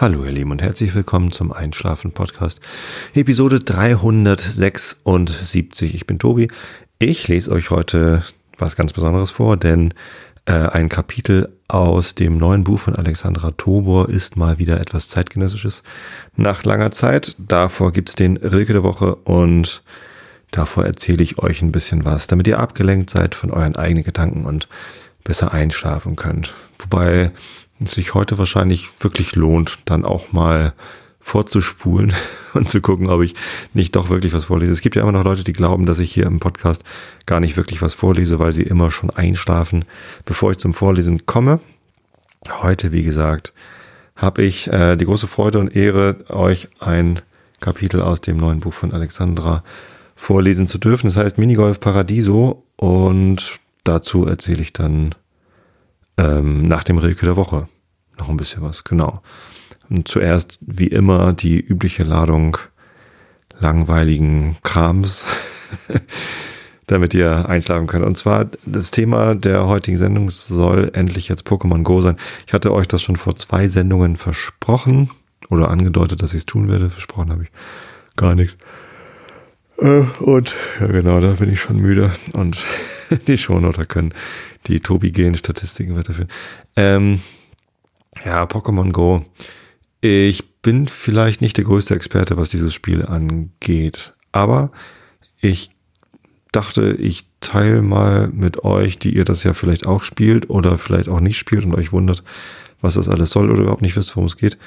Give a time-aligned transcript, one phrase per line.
[0.00, 2.62] Hallo ihr Lieben und herzlich willkommen zum Einschlafen Podcast,
[3.14, 5.94] Episode 376.
[5.94, 6.48] Ich bin Tobi.
[6.98, 8.24] Ich lese euch heute
[8.56, 9.92] was ganz Besonderes vor, denn
[10.46, 15.82] äh, ein Kapitel aus dem neuen Buch von Alexandra Tobor ist mal wieder etwas zeitgenössisches
[16.34, 17.36] nach langer Zeit.
[17.36, 19.82] Davor gibt's den Rilke der Woche und
[20.50, 24.46] davor erzähle ich euch ein bisschen was, damit ihr abgelenkt seid von euren eigenen Gedanken
[24.46, 24.66] und
[25.24, 26.54] besser einschlafen könnt.
[26.78, 27.32] Wobei
[27.86, 30.74] sich heute wahrscheinlich wirklich lohnt, dann auch mal
[31.20, 32.12] vorzuspulen
[32.54, 33.34] und zu gucken, ob ich
[33.74, 34.72] nicht doch wirklich was vorlese.
[34.72, 36.82] Es gibt ja immer noch Leute, die glauben, dass ich hier im Podcast
[37.26, 39.84] gar nicht wirklich was vorlese, weil sie immer schon einschlafen,
[40.24, 41.60] bevor ich zum Vorlesen komme.
[42.62, 43.52] Heute, wie gesagt,
[44.16, 47.20] habe ich äh, die große Freude und Ehre, euch ein
[47.60, 49.62] Kapitel aus dem neuen Buch von Alexandra
[50.16, 51.06] vorlesen zu dürfen.
[51.06, 55.14] Das heißt Minigolf Paradiso und dazu erzähle ich dann
[56.20, 57.68] ähm, nach dem Rilke der Woche
[58.18, 59.22] noch ein bisschen was, genau.
[59.88, 62.58] Und zuerst, wie immer, die übliche Ladung
[63.58, 65.24] langweiligen Krams,
[66.86, 68.04] damit ihr einschlafen könnt.
[68.04, 72.16] Und zwar das Thema der heutigen Sendung soll endlich jetzt Pokémon Go sein.
[72.46, 75.10] Ich hatte euch das schon vor zwei Sendungen versprochen
[75.48, 76.90] oder angedeutet, dass ich es tun werde.
[76.90, 77.50] Versprochen habe ich
[78.16, 78.58] gar nichts.
[79.78, 82.64] Äh, und ja genau, da bin ich schon müde und
[83.26, 84.14] die Shownoter können
[84.66, 86.30] die Tobi-Gen-Statistiken weiterführen.
[86.76, 87.20] Ähm,
[88.24, 89.24] ja, Pokémon Go.
[90.00, 94.70] Ich bin vielleicht nicht der größte Experte, was dieses Spiel angeht, aber
[95.40, 95.70] ich
[96.52, 101.08] dachte, ich teile mal mit euch, die ihr das ja vielleicht auch spielt oder vielleicht
[101.08, 102.22] auch nicht spielt und euch wundert,
[102.80, 104.58] was das alles soll oder überhaupt nicht wisst, worum es geht,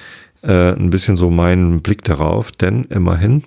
[0.42, 3.44] äh, ein bisschen so meinen Blick darauf, denn immerhin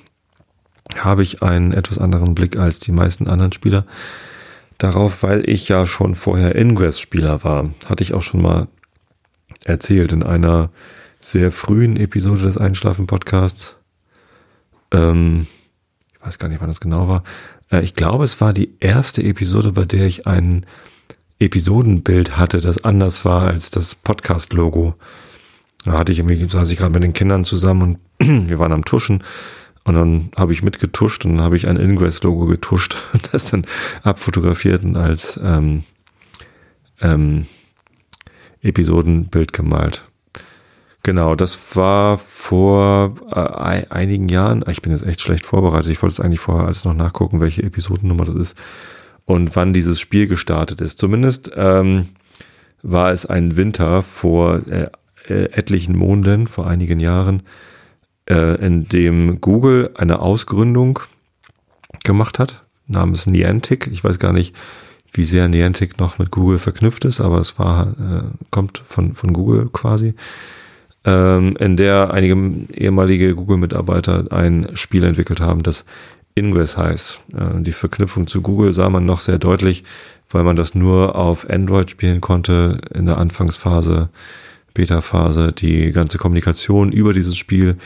[0.98, 3.86] habe ich einen etwas anderen Blick als die meisten anderen Spieler
[4.78, 7.70] darauf, weil ich ja schon vorher Ingress-Spieler war.
[7.86, 8.68] Hatte ich auch schon mal
[9.64, 10.70] erzählt in einer
[11.20, 13.76] sehr frühen Episode des Einschlafen-Podcasts.
[14.92, 15.46] Ähm,
[16.12, 17.24] ich weiß gar nicht, wann das genau war.
[17.70, 20.66] Äh, ich glaube, es war die erste Episode, bei der ich ein
[21.38, 24.94] Episodenbild hatte, das anders war als das Podcast-Logo.
[25.84, 28.84] Da hatte ich irgendwie, saß ich gerade mit den Kindern zusammen und wir waren am
[28.84, 29.22] Tuschen
[29.86, 33.64] und dann habe ich mitgetuscht und dann habe ich ein Ingress-Logo getuscht und das dann
[34.02, 35.84] abfotografiert und als ähm,
[37.00, 37.46] ähm,
[38.62, 40.04] Episodenbild gemalt.
[41.04, 44.64] Genau, das war vor äh, einigen Jahren.
[44.68, 45.92] Ich bin jetzt echt schlecht vorbereitet.
[45.92, 48.58] Ich wollte es eigentlich vorher alles noch nachgucken, welche Episodennummer das ist
[49.24, 50.98] und wann dieses Spiel gestartet ist.
[50.98, 52.08] Zumindest ähm,
[52.82, 54.88] war es ein Winter vor äh,
[55.28, 57.42] äh, etlichen Monden, vor einigen Jahren,
[58.28, 61.00] äh, in dem Google eine Ausgründung
[62.04, 63.88] gemacht hat, namens Niantic.
[63.92, 64.54] Ich weiß gar nicht,
[65.12, 69.32] wie sehr Niantic noch mit Google verknüpft ist, aber es war, äh, kommt von, von
[69.32, 70.14] Google quasi,
[71.04, 72.34] ähm, in der einige
[72.74, 75.84] ehemalige Google-Mitarbeiter ein Spiel entwickelt haben, das
[76.34, 77.20] Ingress heißt.
[77.34, 79.84] Äh, die Verknüpfung zu Google sah man noch sehr deutlich,
[80.28, 84.10] weil man das nur auf Android spielen konnte in der Anfangsphase,
[84.74, 85.52] Beta-Phase.
[85.52, 87.76] Die ganze Kommunikation über dieses Spiel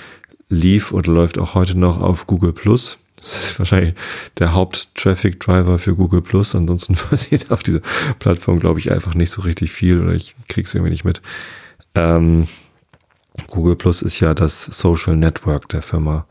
[0.51, 2.99] lief oder läuft auch heute noch auf Google Plus.
[3.17, 3.95] Das ist wahrscheinlich
[4.39, 6.55] der Haupt-Traffic-Driver für Google Plus.
[6.55, 7.81] Ansonsten passiert auf dieser
[8.19, 11.23] Plattform, glaube ich, einfach nicht so richtig viel oder ich krieg's irgendwie nicht mit.
[11.95, 12.49] Ähm,
[13.47, 16.27] Google Plus ist ja das Social Network der Firma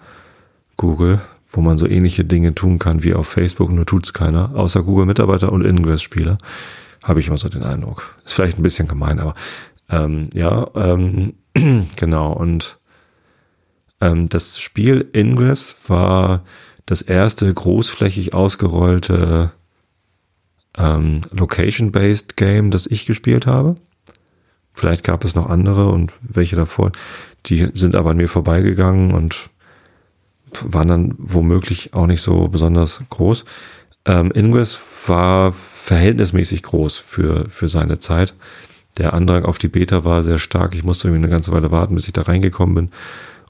[0.77, 4.83] Google, wo man so ähnliche Dinge tun kann wie auf Facebook, nur tut's keiner, außer
[4.83, 6.37] Google-Mitarbeiter und Ingress-Spieler.
[7.03, 8.15] Habe ich immer so den Eindruck.
[8.25, 9.33] Ist vielleicht ein bisschen gemein, aber
[9.89, 11.33] ähm, ja, ähm,
[11.95, 12.33] genau.
[12.33, 12.78] Und
[14.01, 16.43] ähm, das Spiel Ingress war
[16.85, 19.51] das erste großflächig ausgerollte
[20.77, 23.75] ähm, Location-Based Game, das ich gespielt habe.
[24.73, 26.91] Vielleicht gab es noch andere und welche davor,
[27.45, 29.49] die sind aber an mir vorbeigegangen und
[30.61, 33.45] waren dann womöglich auch nicht so besonders groß.
[34.05, 38.33] Ähm, Ingress war verhältnismäßig groß für, für seine Zeit.
[38.97, 40.75] Der Andrang auf die Beta war sehr stark.
[40.75, 42.91] Ich musste irgendwie eine ganze Weile warten, bis ich da reingekommen bin.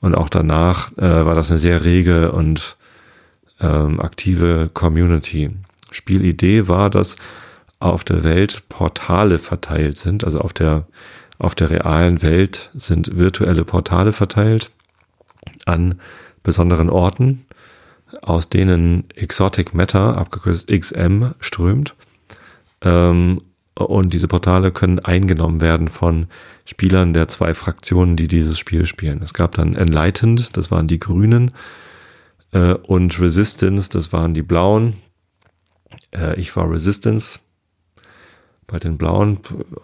[0.01, 2.77] Und auch danach äh, war das eine sehr rege und
[3.59, 5.51] ähm, aktive Community.
[5.91, 7.17] Spielidee war, dass
[7.79, 10.85] auf der Welt Portale verteilt sind, also auf der,
[11.37, 14.71] auf der realen Welt sind virtuelle Portale verteilt
[15.65, 15.99] an
[16.43, 17.45] besonderen Orten,
[18.21, 21.95] aus denen Exotic Matter, abgekürzt XM, strömt.
[22.81, 23.41] Ähm,
[23.79, 26.27] und diese Portale können eingenommen werden von
[26.65, 29.21] Spielern der zwei Fraktionen, die dieses Spiel spielen.
[29.21, 31.51] Es gab dann Enlightened, das waren die Grünen,
[32.51, 34.95] äh, und Resistance, das waren die Blauen.
[36.11, 37.39] Äh, ich war Resistance.
[38.67, 39.39] Bei den blauen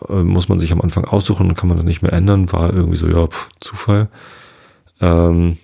[0.09, 2.51] äh, muss man sich am Anfang aussuchen kann man dann nicht mehr ändern.
[2.51, 4.09] War irgendwie so, ja, pff, Zufall.
[5.01, 5.57] Ähm,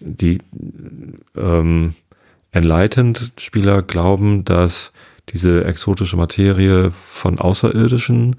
[0.00, 0.38] die
[1.36, 1.94] ähm,
[2.52, 4.92] Enlightened-Spieler glauben, dass
[5.28, 8.36] diese exotische Materie von Außerirdischen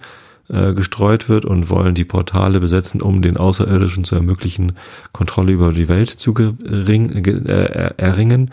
[0.49, 4.73] äh, gestreut wird und wollen die Portale besetzen, um den Außerirdischen zu ermöglichen,
[5.13, 8.51] Kontrolle über die Welt zu gering, äh, erringen.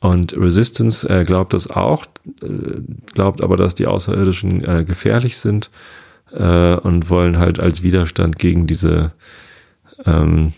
[0.00, 2.06] Und Resistance äh, glaubt das auch,
[2.42, 2.80] äh,
[3.14, 5.70] glaubt aber, dass die Außerirdischen äh, gefährlich sind
[6.32, 9.12] äh, und wollen halt als Widerstand gegen diese
[10.06, 10.52] ähm,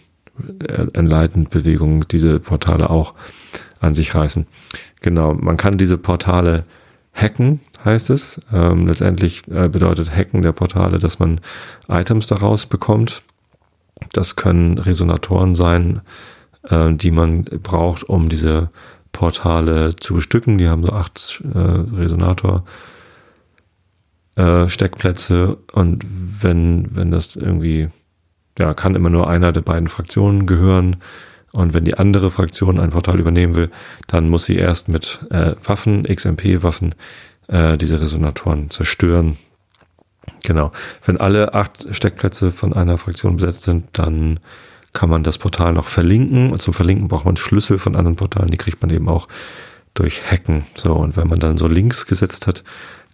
[0.94, 3.14] Enlightened-Bewegung diese Portale auch
[3.80, 4.46] an sich reißen.
[5.00, 6.64] Genau, man kann diese Portale
[7.14, 8.40] hacken, heißt es.
[8.52, 11.40] Ähm, letztendlich äh, bedeutet Hacken der Portale, dass man
[11.88, 13.22] Items daraus bekommt.
[14.12, 16.00] Das können Resonatoren sein,
[16.68, 18.70] äh, die man braucht, um diese
[19.12, 20.58] Portale zu bestücken.
[20.58, 22.64] Die haben so acht äh, Resonator
[24.36, 26.04] äh, Steckplätze und
[26.40, 27.88] wenn, wenn das irgendwie,
[28.58, 30.96] ja, kann immer nur einer der beiden Fraktionen gehören.
[31.54, 33.70] Und wenn die andere Fraktion ein Portal übernehmen will,
[34.08, 36.96] dann muss sie erst mit äh, Waffen, XMP-Waffen,
[37.46, 39.38] äh, diese Resonatoren zerstören.
[40.42, 40.72] Genau.
[41.04, 44.40] Wenn alle acht Steckplätze von einer Fraktion besetzt sind, dann
[44.92, 46.50] kann man das Portal noch verlinken.
[46.50, 49.28] Und zum Verlinken braucht man Schlüssel von anderen Portalen, die kriegt man eben auch
[49.94, 50.64] durch Hacken.
[50.74, 52.64] So, und wenn man dann so Links gesetzt hat,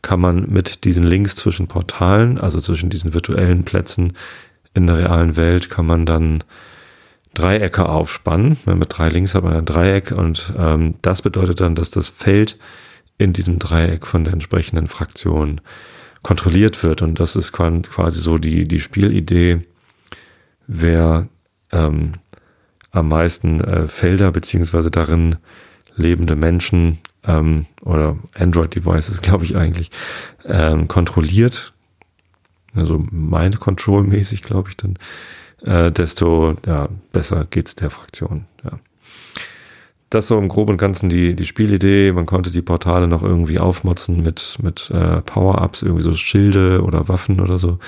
[0.01, 4.15] kann man mit diesen Links zwischen Portalen, also zwischen diesen virtuellen Plätzen
[4.73, 6.43] in der realen Welt, kann man dann
[7.35, 8.57] Dreiecke aufspannen.
[8.67, 12.59] Mit drei Links hat man ein Dreieck und ähm, das bedeutet dann, dass das Feld
[13.19, 15.61] in diesem Dreieck von der entsprechenden Fraktion
[16.23, 17.03] kontrolliert wird.
[17.03, 19.61] Und das ist quasi so die, die Spielidee,
[20.67, 21.29] wer
[21.73, 22.15] ähm,
[22.91, 25.37] am meisten äh, Felder beziehungsweise darin
[25.97, 29.91] lebende Menschen ähm, oder Android-Devices, glaube ich eigentlich,
[30.45, 31.73] ähm, kontrolliert,
[32.75, 34.97] also Mind-Control-mäßig, glaube ich, dann
[35.65, 38.47] äh, desto ja, besser geht's der Fraktion.
[38.65, 38.79] Ja.
[40.11, 42.13] Das so im Groben und Ganzen die, die Spielidee.
[42.13, 47.09] Man konnte die Portale noch irgendwie aufmotzen mit, mit äh, Power-Ups, irgendwie so Schilde oder
[47.09, 47.79] Waffen oder so,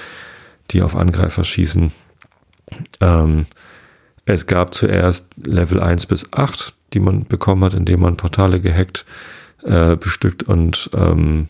[0.71, 1.91] die auf Angreifer schießen.
[3.01, 3.47] Ähm,
[4.25, 9.05] es gab zuerst Level 1 bis 8, die man bekommen hat, indem man Portale gehackt,
[9.65, 11.49] äh, bestückt und ähm,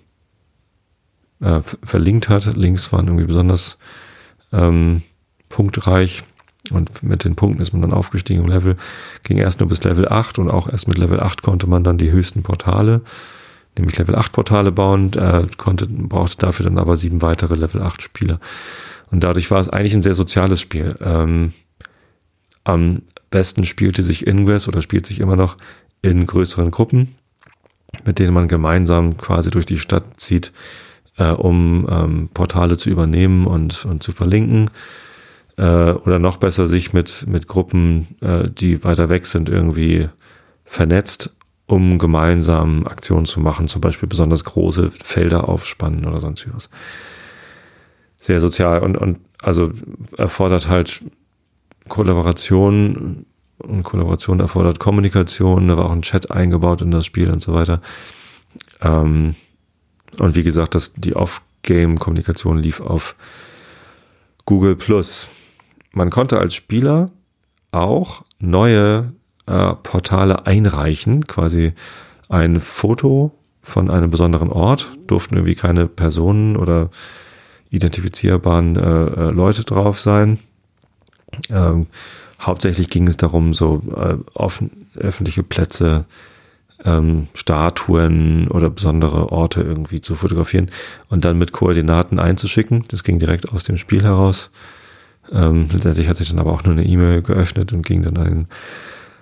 [1.40, 2.56] äh, verlinkt hat.
[2.56, 3.76] Links waren irgendwie besonders
[4.52, 5.02] ähm,
[5.52, 6.24] punktreich.
[6.70, 8.76] Und mit den Punkten ist man dann aufgestiegen im Level.
[9.24, 11.98] Ging erst nur bis Level 8 und auch erst mit Level 8 konnte man dann
[11.98, 13.02] die höchsten Portale,
[13.76, 18.02] nämlich Level 8 Portale bauen, äh, konnte, brauchte dafür dann aber sieben weitere Level 8
[18.02, 18.38] Spieler.
[19.10, 20.94] Und dadurch war es eigentlich ein sehr soziales Spiel.
[21.00, 21.52] Ähm,
[22.64, 25.56] am besten spielte sich Ingress oder spielt sich immer noch
[26.00, 27.16] in größeren Gruppen,
[28.04, 30.52] mit denen man gemeinsam quasi durch die Stadt zieht,
[31.16, 34.70] äh, um ähm, Portale zu übernehmen und, und zu verlinken
[35.56, 40.08] äh, oder noch besser sich mit, mit Gruppen, äh, die weiter weg sind, irgendwie
[40.64, 41.34] vernetzt,
[41.66, 46.70] um gemeinsam Aktionen zu machen, zum Beispiel besonders große Felder aufspannen oder sonst was.
[48.20, 49.70] Sehr sozial und, und also
[50.16, 51.02] erfordert halt
[51.88, 53.26] Kollaboration
[53.58, 57.52] und Kollaboration erfordert Kommunikation, da war auch ein Chat eingebaut in das Spiel und so
[57.54, 57.80] weiter.
[58.80, 59.34] Ähm,
[60.18, 63.16] und wie gesagt, das, die Off-Game-Kommunikation lief auf
[64.44, 65.30] Google Plus
[65.92, 67.10] man konnte als Spieler
[67.70, 69.12] auch neue
[69.46, 71.72] äh, Portale einreichen, quasi
[72.28, 73.32] ein Foto
[73.62, 76.90] von einem besonderen Ort, durften irgendwie keine Personen oder
[77.70, 80.38] identifizierbaren äh, äh, Leute drauf sein.
[81.50, 81.86] Ähm,
[82.40, 86.04] hauptsächlich ging es darum, so äh, offen, öffentliche Plätze,
[86.84, 90.70] ähm, Statuen oder besondere Orte irgendwie zu fotografieren
[91.08, 92.84] und dann mit Koordinaten einzuschicken.
[92.88, 94.50] Das ging direkt aus dem Spiel heraus.
[95.30, 98.48] Ähm, letztendlich hat sich dann aber auch nur eine E-Mail geöffnet und ging dann ein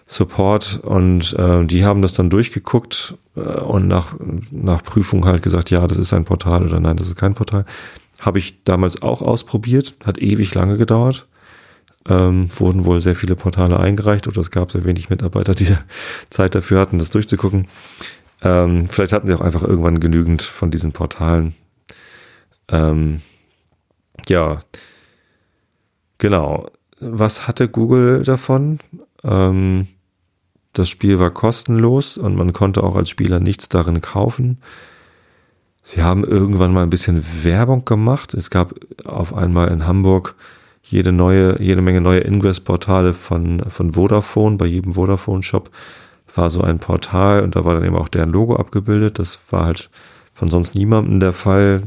[0.06, 4.14] Support und äh, die haben das dann durchgeguckt äh, und nach,
[4.50, 7.64] nach Prüfung halt gesagt, ja, das ist ein Portal oder nein, das ist kein Portal.
[8.20, 11.26] Habe ich damals auch ausprobiert, hat ewig lange gedauert.
[12.08, 15.76] Ähm, wurden wohl sehr viele Portale eingereicht oder es gab sehr wenig Mitarbeiter, die
[16.30, 17.68] Zeit dafür hatten, das durchzugucken.
[18.42, 21.54] Ähm, vielleicht hatten sie auch einfach irgendwann genügend von diesen Portalen.
[22.68, 23.20] Ähm,
[24.28, 24.60] ja,
[26.20, 26.70] Genau.
[27.00, 28.78] Was hatte Google davon?
[29.24, 29.88] Ähm,
[30.74, 34.58] das Spiel war kostenlos und man konnte auch als Spieler nichts darin kaufen.
[35.82, 38.34] Sie haben irgendwann mal ein bisschen Werbung gemacht.
[38.34, 38.74] Es gab
[39.04, 40.36] auf einmal in Hamburg
[40.82, 44.58] jede neue, jede Menge neue Ingress-Portale von, von Vodafone.
[44.58, 45.70] Bei jedem Vodafone-Shop
[46.34, 49.18] war so ein Portal und da war dann eben auch deren Logo abgebildet.
[49.18, 49.90] Das war halt
[50.34, 51.82] von sonst niemandem der Fall.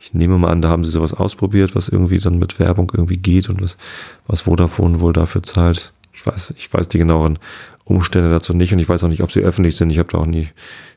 [0.00, 3.16] Ich nehme mal an, da haben sie sowas ausprobiert, was irgendwie dann mit Werbung irgendwie
[3.16, 3.76] geht und was,
[4.26, 5.92] was Vodafone wohl dafür zahlt.
[6.12, 7.38] Ich weiß, ich weiß die genaueren
[7.84, 9.90] Umstände dazu nicht und ich weiß auch nicht, ob sie öffentlich sind.
[9.90, 10.48] Ich habe da auch nie,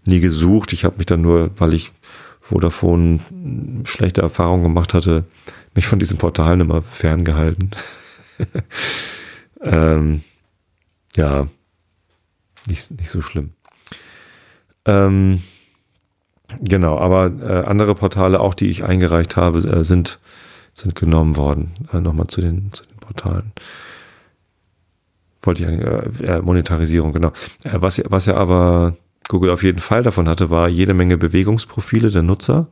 [0.05, 0.73] nie gesucht.
[0.73, 1.91] Ich habe mich dann nur, weil ich
[2.39, 3.19] Vodafone
[3.85, 5.25] schlechte Erfahrungen gemacht hatte,
[5.75, 7.71] mich von diesen Portalen immer ferngehalten.
[9.61, 10.21] ähm,
[11.15, 11.47] ja,
[12.67, 13.51] nicht, nicht so schlimm.
[14.85, 15.41] Ähm,
[16.61, 20.19] genau, aber äh, andere Portale, auch die ich eingereicht habe, äh, sind,
[20.73, 21.73] sind genommen worden.
[21.93, 23.51] Äh, Nochmal zu den, zu den Portalen.
[25.41, 27.29] Wollte ich eigentlich, äh, Monetarisierung, genau.
[27.63, 28.95] Äh, was, was ja aber
[29.27, 32.67] Google auf jeden Fall davon hatte, war jede Menge Bewegungsprofile der Nutzer.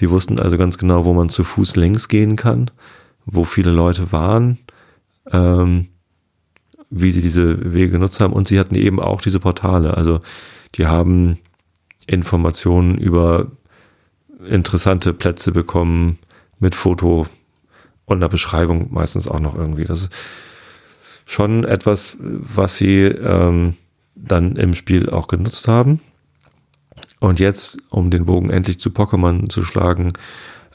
[0.00, 2.70] Die wussten also ganz genau, wo man zu Fuß längs gehen kann,
[3.26, 4.58] wo viele Leute waren,
[5.30, 5.88] ähm,
[6.90, 8.32] wie sie diese Wege genutzt haben.
[8.32, 9.96] Und sie hatten eben auch diese Portale.
[9.96, 10.20] Also
[10.74, 11.38] die haben
[12.06, 13.48] Informationen über
[14.48, 16.18] interessante Plätze bekommen
[16.58, 17.26] mit Foto
[18.04, 19.84] und einer Beschreibung meistens auch noch irgendwie.
[19.84, 20.12] Das ist
[21.26, 23.76] schon etwas, was sie ähm,
[24.14, 26.00] dann im Spiel auch genutzt haben.
[27.20, 30.12] Und jetzt, um den Bogen endlich zu Pokémon zu schlagen,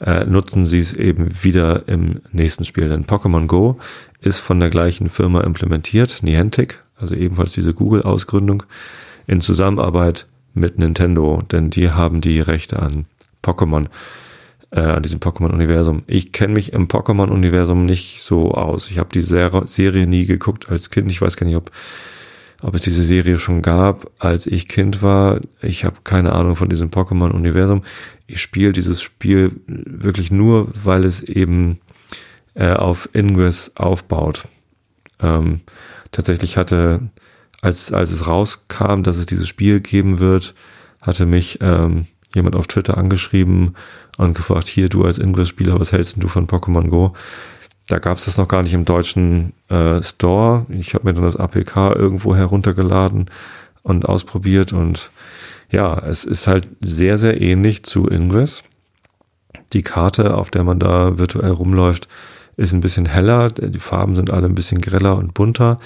[0.00, 2.88] äh, nutzen sie es eben wieder im nächsten Spiel.
[2.88, 3.78] Denn Pokémon Go
[4.20, 8.64] ist von der gleichen Firma implementiert, Niantic, also ebenfalls diese Google-Ausgründung,
[9.26, 10.26] in Zusammenarbeit
[10.60, 13.06] mit Nintendo, denn die haben die Rechte an
[13.42, 13.86] Pokémon,
[14.70, 16.02] äh, an diesem Pokémon-Universum.
[16.06, 18.90] Ich kenne mich im Pokémon-Universum nicht so aus.
[18.90, 21.10] Ich habe die Serie nie geguckt als Kind.
[21.10, 21.70] Ich weiß gar nicht, ob
[22.62, 25.40] ob es diese Serie schon gab, als ich Kind war.
[25.62, 27.82] Ich habe keine Ahnung von diesem Pokémon-Universum.
[28.26, 31.80] Ich spiele dieses Spiel wirklich nur, weil es eben
[32.54, 34.42] äh, auf Ingress aufbaut.
[35.22, 35.60] Ähm,
[36.12, 37.00] tatsächlich hatte,
[37.62, 40.54] als, als es rauskam, dass es dieses Spiel geben wird,
[41.02, 43.74] hatte mich ähm, jemand auf Twitter angeschrieben
[44.16, 47.14] und gefragt, hier, du als Ingress-Spieler, was hältst du von Pokémon Go?
[47.86, 50.66] Da gab es das noch gar nicht im deutschen äh, Store.
[50.68, 53.26] Ich habe mir dann das APK irgendwo heruntergeladen
[53.82, 55.10] und ausprobiert und
[55.70, 58.64] ja, es ist halt sehr, sehr ähnlich zu Ingress.
[59.72, 62.08] Die Karte, auf der man da virtuell rumläuft,
[62.56, 63.48] ist ein bisschen heller.
[63.48, 65.78] Die Farben sind alle ein bisschen greller und bunter.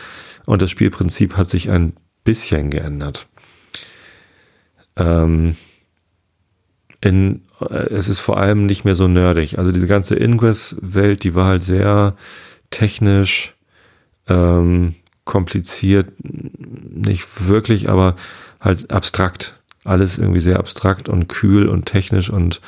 [0.46, 3.26] Und das Spielprinzip hat sich ein bisschen geändert.
[4.96, 5.56] Ähm,
[7.00, 9.58] in, äh, es ist vor allem nicht mehr so nerdig.
[9.58, 12.16] Also diese ganze Ingress-Welt, die war halt sehr
[12.70, 13.54] technisch,
[14.28, 18.16] ähm, kompliziert, nicht wirklich, aber
[18.60, 19.60] halt abstrakt.
[19.84, 22.60] Alles irgendwie sehr abstrakt und kühl und technisch und,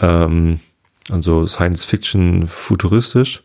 [0.00, 0.60] ähm,
[1.10, 3.44] und so Science-Fiction futuristisch.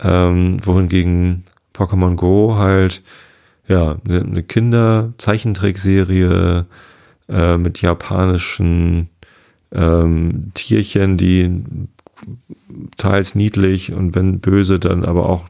[0.00, 1.44] Ähm, wohingegen
[1.78, 3.02] Pokémon Go halt,
[3.68, 6.66] ja, eine Kinder-Zeichentrickserie
[7.28, 9.10] äh, mit japanischen
[9.72, 11.62] ähm, Tierchen, die
[12.96, 15.46] teils niedlich und wenn böse, dann aber auch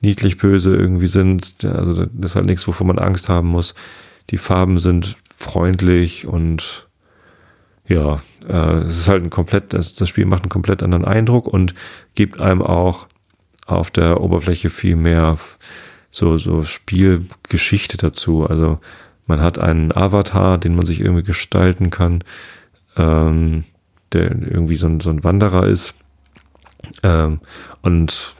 [0.00, 1.64] niedlich böse irgendwie sind.
[1.64, 3.74] Also das ist halt nichts, wovon man Angst haben muss.
[4.30, 6.88] Die Farben sind freundlich und
[7.86, 11.46] ja, äh, es ist halt ein komplett, das, das Spiel macht einen komplett anderen Eindruck
[11.46, 11.74] und
[12.14, 13.06] gibt einem auch
[13.74, 15.38] auf der Oberfläche viel mehr
[16.10, 18.46] so, so Spielgeschichte dazu.
[18.46, 18.78] Also
[19.26, 22.22] man hat einen Avatar, den man sich irgendwie gestalten kann
[22.96, 23.64] ähm,
[24.12, 25.94] der irgendwie so ein, so ein Wanderer ist.
[27.02, 27.40] Ähm,
[27.82, 28.34] und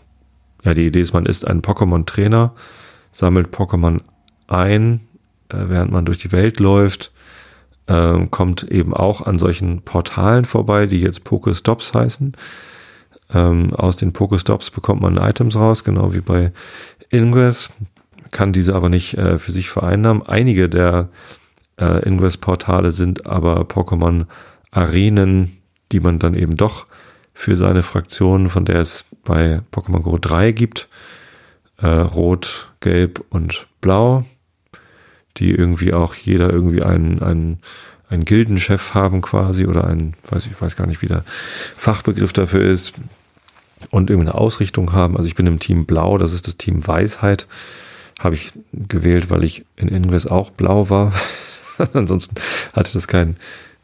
[0.65, 2.55] ja, die Idee ist, man ist ein Pokémon-Trainer,
[3.11, 4.01] sammelt Pokémon
[4.49, 5.01] ein,
[5.49, 7.13] äh, während man durch die Welt läuft,
[7.89, 12.33] ähm, kommt eben auch an solchen Portalen vorbei, die jetzt Pokestops heißen.
[13.35, 16.53] Ähm, aus den Pokestops bekommt man Items raus, genau wie bei
[17.11, 17.71] Ingress,
[18.31, 20.23] kann diese aber nicht äh, für sich vereinnahmen.
[20.27, 21.09] Einige der
[21.79, 25.59] äh, Ingress-Portale sind aber Pokémon-Arenen,
[25.93, 26.87] die man dann eben doch
[27.35, 30.89] für seine Fraktion, von der es bei Pokémon Go 3 gibt,
[31.79, 34.25] äh, Rot, Gelb und Blau,
[35.39, 37.61] die irgendwie auch jeder irgendwie einen, einen,
[38.09, 41.25] einen Gildenchef haben quasi oder ein, weiß ich weiß gar nicht, wie der
[41.77, 42.95] Fachbegriff dafür ist
[43.91, 45.17] und irgendeine Ausrichtung haben.
[45.17, 47.47] Also ich bin im Team Blau, das ist das Team Weisheit.
[48.19, 51.13] Habe ich gewählt, weil ich in Ingress auch blau war.
[51.93, 52.37] Ansonsten
[52.73, 53.37] hatte das keinen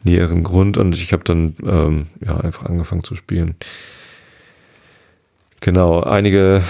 [0.05, 3.57] näheren Grund und ich habe dann ähm, ja einfach angefangen zu spielen.
[5.61, 6.63] Genau, einige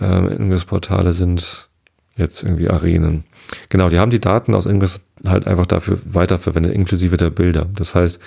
[0.00, 1.68] äh, Ingress-Portale sind
[2.16, 3.24] jetzt irgendwie Arenen.
[3.68, 7.66] Genau, die haben die Daten aus Ingress halt einfach dafür weiterverwendet, inklusive der Bilder.
[7.74, 8.20] Das heißt,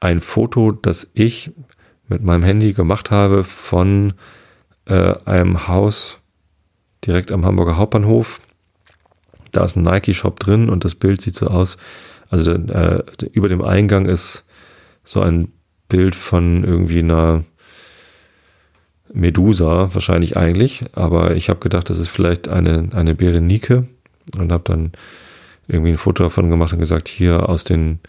[0.00, 1.50] ein Foto, das ich
[2.08, 4.14] mit meinem Handy gemacht habe von
[4.86, 6.18] äh, einem Haus
[7.06, 8.40] direkt am Hamburger Hauptbahnhof,
[9.52, 11.76] da ist ein Nike-Shop drin und das Bild sieht so aus.
[12.28, 14.44] Also äh, über dem Eingang ist
[15.04, 15.52] so ein
[15.88, 17.44] Bild von irgendwie einer
[19.12, 23.86] Medusa, wahrscheinlich eigentlich, aber ich habe gedacht, das ist vielleicht eine, eine Berenike
[24.36, 24.92] und habe dann
[25.68, 28.00] irgendwie ein Foto davon gemacht und gesagt, hier aus den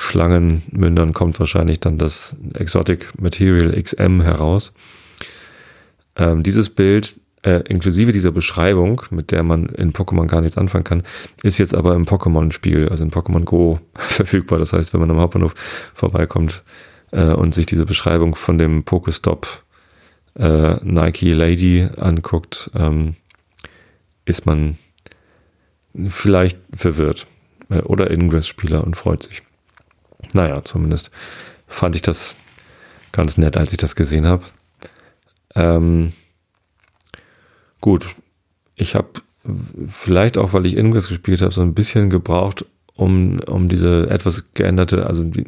[0.00, 4.72] Schlangenmündern kommt wahrscheinlich dann das Exotic Material XM heraus.
[6.14, 10.84] Ähm, dieses Bild, äh, inklusive dieser Beschreibung, mit der man in Pokémon gar nichts anfangen
[10.84, 11.02] kann,
[11.42, 14.60] ist jetzt aber im Pokémon-Spiel, also in Pokémon Go verfügbar.
[14.60, 15.56] Das heißt, wenn man am Hauptbahnhof
[15.94, 16.62] vorbeikommt
[17.10, 19.64] äh, und sich diese Beschreibung von dem Pokestop
[20.38, 23.16] äh, Nike Lady anguckt, ähm,
[24.26, 24.78] ist man
[26.08, 27.26] vielleicht verwirrt
[27.68, 29.42] äh, oder Ingress-Spieler und freut sich.
[30.32, 31.10] Naja, zumindest
[31.66, 32.36] fand ich das
[33.12, 34.44] ganz nett, als ich das gesehen habe.
[35.54, 36.12] Ähm,
[37.80, 38.06] gut,
[38.74, 39.08] ich habe
[39.88, 44.44] vielleicht auch, weil ich Ingress gespielt habe, so ein bisschen gebraucht, um, um diese etwas
[44.54, 45.44] geänderte, also die,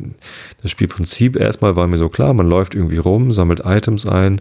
[0.63, 4.41] das Spielprinzip erstmal war mir so klar, man läuft irgendwie rum, sammelt Items ein,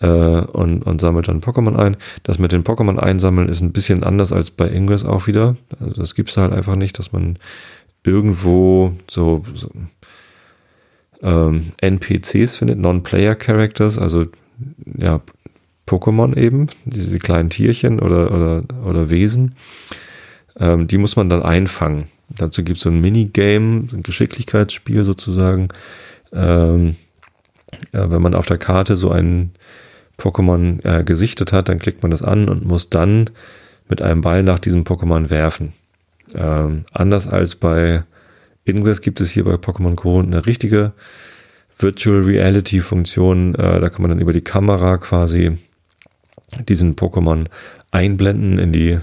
[0.00, 1.96] äh, und, und sammelt dann Pokémon ein.
[2.22, 5.56] Das mit den Pokémon einsammeln ist ein bisschen anders als bei Ingress auch wieder.
[5.80, 7.38] Also das gibt's halt einfach nicht, dass man
[8.06, 9.70] irgendwo so, so
[11.22, 14.26] ähm, NPCs findet, Non-Player-Characters, also
[14.96, 15.20] ja,
[15.86, 19.54] Pokémon eben, diese kleinen Tierchen oder, oder, oder Wesen.
[20.58, 22.06] Ähm, die muss man dann einfangen.
[22.28, 25.68] Dazu gibt es so ein Minigame, ein Geschicklichkeitsspiel sozusagen.
[26.32, 26.96] Ähm,
[27.92, 29.52] ja, wenn man auf der Karte so einen
[30.18, 33.30] Pokémon äh, gesichtet hat, dann klickt man das an und muss dann
[33.88, 35.72] mit einem Ball nach diesem Pokémon werfen.
[36.34, 38.04] Ähm, anders als bei
[38.64, 40.92] Ingress gibt es hier bei Pokémon Go eine richtige
[41.78, 43.54] Virtual Reality Funktion.
[43.54, 45.58] Äh, da kann man dann über die Kamera quasi
[46.68, 47.46] diesen Pokémon
[47.90, 48.98] einblenden in die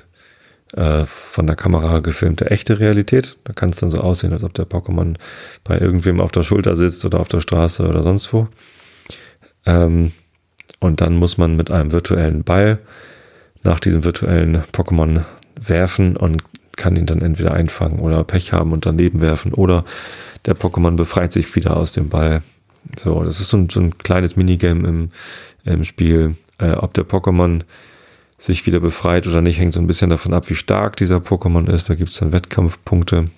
[0.76, 3.38] äh, von der Kamera gefilmte echte Realität.
[3.44, 5.16] Da kann es dann so aussehen, als ob der Pokémon
[5.64, 8.48] bei irgendwem auf der Schulter sitzt oder auf der Straße oder sonst wo.
[9.66, 10.12] Ähm,
[10.80, 12.80] und dann muss man mit einem virtuellen Ball
[13.64, 15.22] nach diesem virtuellen Pokémon
[15.62, 16.44] werfen und
[16.78, 19.86] kann ihn dann entweder einfangen oder Pech haben und daneben werfen oder
[20.46, 22.42] der Pokémon befreit sich wieder aus dem Ball.
[22.98, 25.12] So, das ist so ein, so ein kleines Minigame im,
[25.64, 26.36] im Spiel.
[26.58, 27.62] Äh, ob der Pokémon
[28.38, 31.70] sich wieder befreit oder nicht, hängt so ein bisschen davon ab, wie stark dieser Pokémon
[31.72, 31.90] ist.
[31.90, 33.30] Da gibt es dann Wettkampfpunkte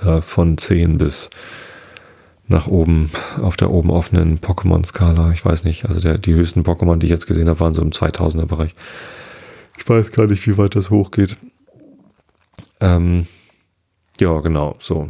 [0.00, 1.30] äh, von 10 bis
[2.48, 5.32] nach oben auf der oben offenen Pokémon-Skala.
[5.32, 7.82] Ich weiß nicht, also der, die höchsten Pokémon, die ich jetzt gesehen habe, waren so
[7.82, 8.74] im 2000er-Bereich.
[9.78, 11.36] Ich weiß gar nicht, wie weit das hochgeht.
[12.82, 13.26] Ähm,
[14.18, 15.08] ja, genau, so.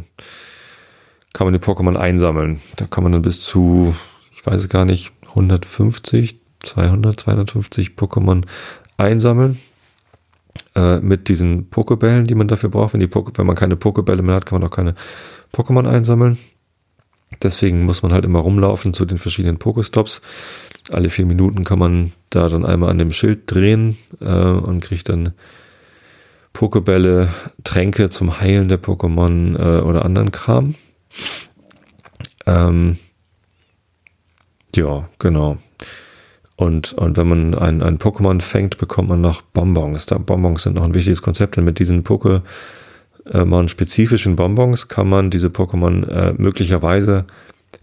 [1.33, 2.61] Kann man die Pokémon einsammeln.
[2.77, 3.95] Da kann man dann bis zu,
[4.33, 8.45] ich weiß es gar nicht, 150, 200, 250 Pokémon
[8.97, 9.59] einsammeln.
[10.75, 12.93] Äh, mit diesen Pokebällen, die man dafür braucht.
[12.93, 14.93] Wenn, die Poke wenn man keine Pokebälle mehr hat, kann man auch keine
[15.51, 16.37] Pokémon einsammeln.
[17.41, 20.21] Deswegen muss man halt immer rumlaufen zu den verschiedenen Pokestops.
[20.91, 25.09] Alle vier Minuten kann man da dann einmal an dem Schild drehen äh, und kriegt
[25.09, 25.33] dann
[26.53, 27.29] Pokebälle,
[27.63, 30.75] Tränke zum Heilen der Pokémon äh, oder anderen Kram.
[32.45, 32.97] Ähm,
[34.75, 35.57] ja, genau.
[36.55, 40.05] Und, und wenn man ein, ein Pokémon fängt, bekommt man noch Bonbons.
[40.05, 42.43] Da Bonbons sind noch ein wichtiges Konzept, denn mit diesen Pokémon
[43.25, 47.25] äh, spezifischen Bonbons kann man diese Pokémon äh, möglicherweise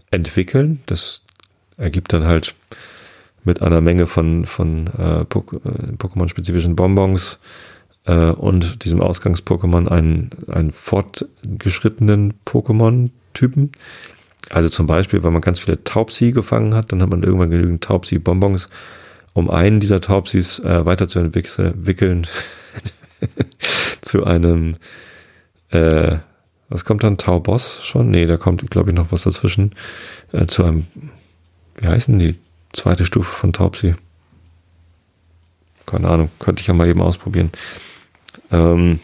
[0.09, 0.81] entwickeln.
[0.85, 1.21] Das
[1.77, 2.55] ergibt dann halt
[3.43, 7.39] mit einer Menge von, von äh, äh Pokémon-spezifischen Bonbons
[8.05, 13.71] äh, und diesem Ausgangs-Pokémon einen, einen fortgeschrittenen Pokémon-Typen.
[14.49, 17.83] Also zum Beispiel, wenn man ganz viele Taubsi gefangen hat, dann hat man irgendwann genügend
[17.83, 18.67] Taubsi-Bonbons,
[19.33, 22.27] um einen dieser Taubsis äh, weiterzuentwickeln
[24.01, 24.75] zu einem
[25.69, 26.17] äh,
[26.71, 27.17] was kommt dann?
[27.17, 28.09] Tau Boss schon?
[28.09, 29.71] Nee, da kommt, glaube ich, noch was dazwischen.
[30.31, 30.87] Äh, zu einem,
[31.75, 32.37] wie heißen die
[32.71, 33.95] zweite Stufe von Taubsi?
[35.85, 37.51] Keine Ahnung, könnte ich ja mal eben ausprobieren.
[38.51, 38.99] Ähm,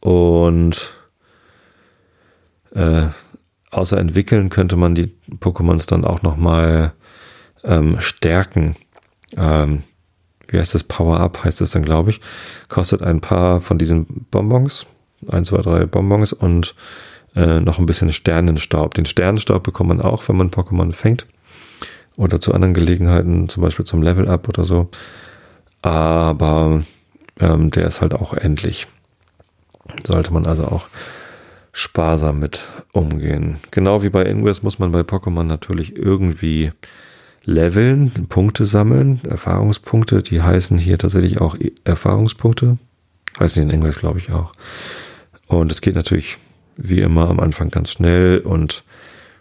[0.00, 0.94] und
[2.74, 3.06] äh,
[3.70, 6.92] außer entwickeln könnte man die Pokémons dann auch nochmal
[7.64, 8.76] ähm, stärken.
[9.36, 9.82] Ähm,
[10.48, 10.84] wie heißt das?
[10.84, 12.20] Power-Up heißt das dann, glaube ich.
[12.68, 14.86] Kostet ein paar von diesen Bonbons
[15.28, 16.74] ein, zwei, drei Bonbons und
[17.34, 18.94] äh, noch ein bisschen Sternenstaub.
[18.94, 21.26] Den Sternenstaub bekommt man auch, wenn man Pokémon fängt.
[22.16, 24.90] Oder zu anderen Gelegenheiten, zum Beispiel zum Level-Up oder so.
[25.80, 26.82] Aber
[27.42, 28.86] ähm, der ist halt auch endlich.
[30.06, 30.88] Sollte man also auch
[31.72, 33.58] sparsam mit umgehen.
[33.70, 36.72] Genau wie bei Ingress muss man bei Pokémon natürlich irgendwie
[37.44, 42.78] leveln, Punkte sammeln, Erfahrungspunkte, die heißen hier tatsächlich auch Erfahrungspunkte.
[43.40, 44.52] Heißen in Englisch, glaube ich, auch.
[45.46, 46.38] Und es geht natürlich
[46.76, 48.84] wie immer am Anfang ganz schnell und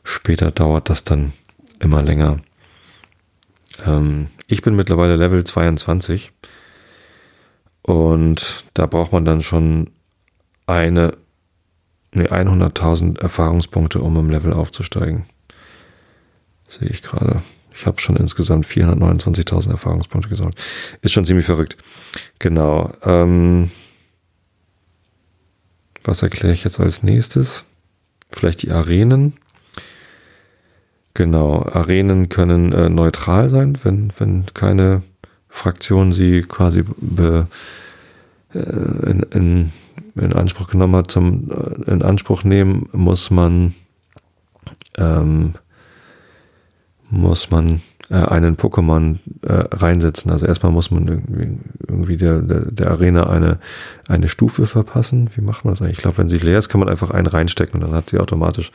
[0.04, 1.34] später dauert das dann
[1.80, 2.40] immer länger.
[3.86, 6.32] Ähm, ich bin mittlerweile Level 22
[7.84, 9.90] und da braucht man dann schon
[10.68, 11.18] eine,
[12.14, 15.26] nee, 100.000 Erfahrungspunkte, um im Level aufzusteigen.
[16.68, 17.42] Sehe ich gerade.
[17.74, 20.56] Ich habe schon insgesamt 429.000 Erfahrungspunkte gesammelt.
[21.02, 21.78] Ist schon ziemlich verrückt.
[22.40, 22.92] Genau.
[23.04, 23.72] Ähm,
[26.04, 27.66] was erkläre ich jetzt als nächstes?
[28.30, 29.34] Vielleicht die Arenen.
[31.14, 35.04] Genau, Arenen können äh, neutral sein, wenn, wenn keine
[35.52, 37.48] Fraktion sie quasi be,
[38.54, 39.72] äh, in, in,
[40.16, 41.12] in, Anspruch genommen hat.
[41.12, 43.76] Zum äh, in Anspruch nehmen muss man
[44.98, 45.54] ähm,
[47.10, 50.32] muss man äh, einen Pokémon äh, reinsetzen.
[50.32, 53.60] Also erstmal muss man irgendwie, irgendwie der, der, der, Arena eine,
[54.08, 55.30] eine Stufe verpassen.
[55.36, 55.98] Wie macht man das eigentlich?
[55.98, 58.20] Ich glaube, wenn sie leer ist, kann man einfach einen reinstecken und dann hat sie
[58.20, 58.72] automatisch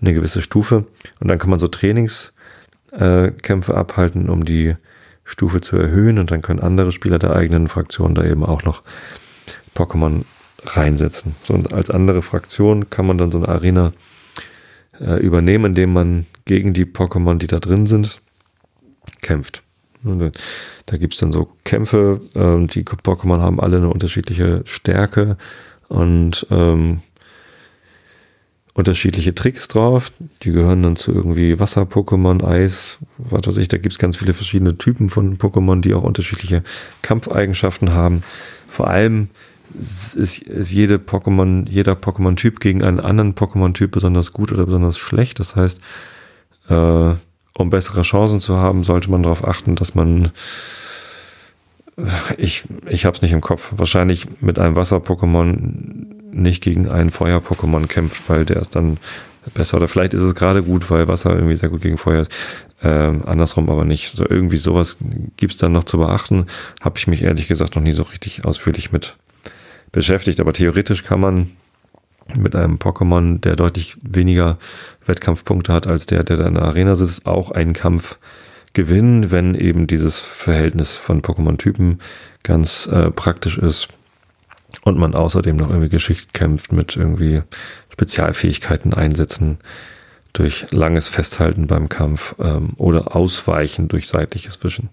[0.00, 0.86] eine gewisse Stufe.
[1.20, 4.76] Und dann kann man so Trainingskämpfe abhalten, um die
[5.24, 8.82] Stufe zu erhöhen und dann können andere Spieler der eigenen Fraktion da eben auch noch
[9.74, 10.24] Pokémon
[10.64, 11.34] reinsetzen.
[11.42, 13.92] So, und als andere Fraktion kann man dann so eine Arena
[15.00, 18.20] äh, übernehmen, indem man gegen die Pokémon, die da drin sind,
[19.20, 19.62] kämpft.
[20.04, 25.38] Da gibt es dann so Kämpfe, äh, die Pokémon haben alle eine unterschiedliche Stärke
[25.88, 27.00] und ähm,
[28.74, 30.12] unterschiedliche Tricks drauf.
[30.42, 33.68] Die gehören dann zu irgendwie Wasser-Pokémon, Eis, was weiß ich.
[33.68, 36.62] Da gibt es ganz viele verschiedene Typen von Pokémon, die auch unterschiedliche
[37.02, 38.24] Kampfeigenschaften haben.
[38.68, 39.28] Vor allem
[39.78, 45.38] ist, ist jede Pokémon, jeder Pokémon-Typ gegen einen anderen Pokémon-Typ besonders gut oder besonders schlecht.
[45.38, 45.80] Das heißt,
[46.68, 47.14] äh,
[47.56, 50.32] um bessere Chancen zu haben, sollte man darauf achten, dass man
[52.36, 53.72] ich, ich habe es nicht im Kopf.
[53.76, 58.98] Wahrscheinlich mit einem Wasser-Pokémon nicht gegen einen Feuer-Pokémon kämpft, weil der ist dann
[59.52, 59.76] besser.
[59.76, 62.32] Oder vielleicht ist es gerade gut, weil Wasser irgendwie sehr gut gegen Feuer ist.
[62.82, 64.14] Ähm, andersrum aber nicht.
[64.14, 64.96] So irgendwie sowas
[65.36, 66.46] gibt's dann noch zu beachten.
[66.80, 69.16] Habe ich mich ehrlich gesagt noch nie so richtig ausführlich mit
[69.92, 70.40] beschäftigt.
[70.40, 71.50] Aber theoretisch kann man
[72.34, 74.58] mit einem Pokémon, der deutlich weniger
[75.06, 78.18] Wettkampfpunkte hat als der, der da in der Arena sitzt, auch einen Kampf
[78.72, 81.98] gewinnen, wenn eben dieses Verhältnis von Pokémon-Typen
[82.42, 83.88] ganz äh, praktisch ist
[84.82, 87.42] und man außerdem noch irgendwie Geschicht kämpft mit irgendwie
[87.92, 89.58] Spezialfähigkeiten einsetzen
[90.32, 94.90] durch langes Festhalten beim Kampf ähm, oder Ausweichen durch seitliches Wischen.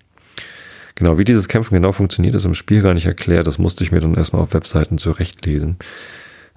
[0.96, 3.48] Genau, wie dieses Kämpfen genau funktioniert, ist im Spiel gar nicht erklärt.
[3.48, 5.78] Das musste ich mir dann erstmal auf Webseiten zurechtlesen.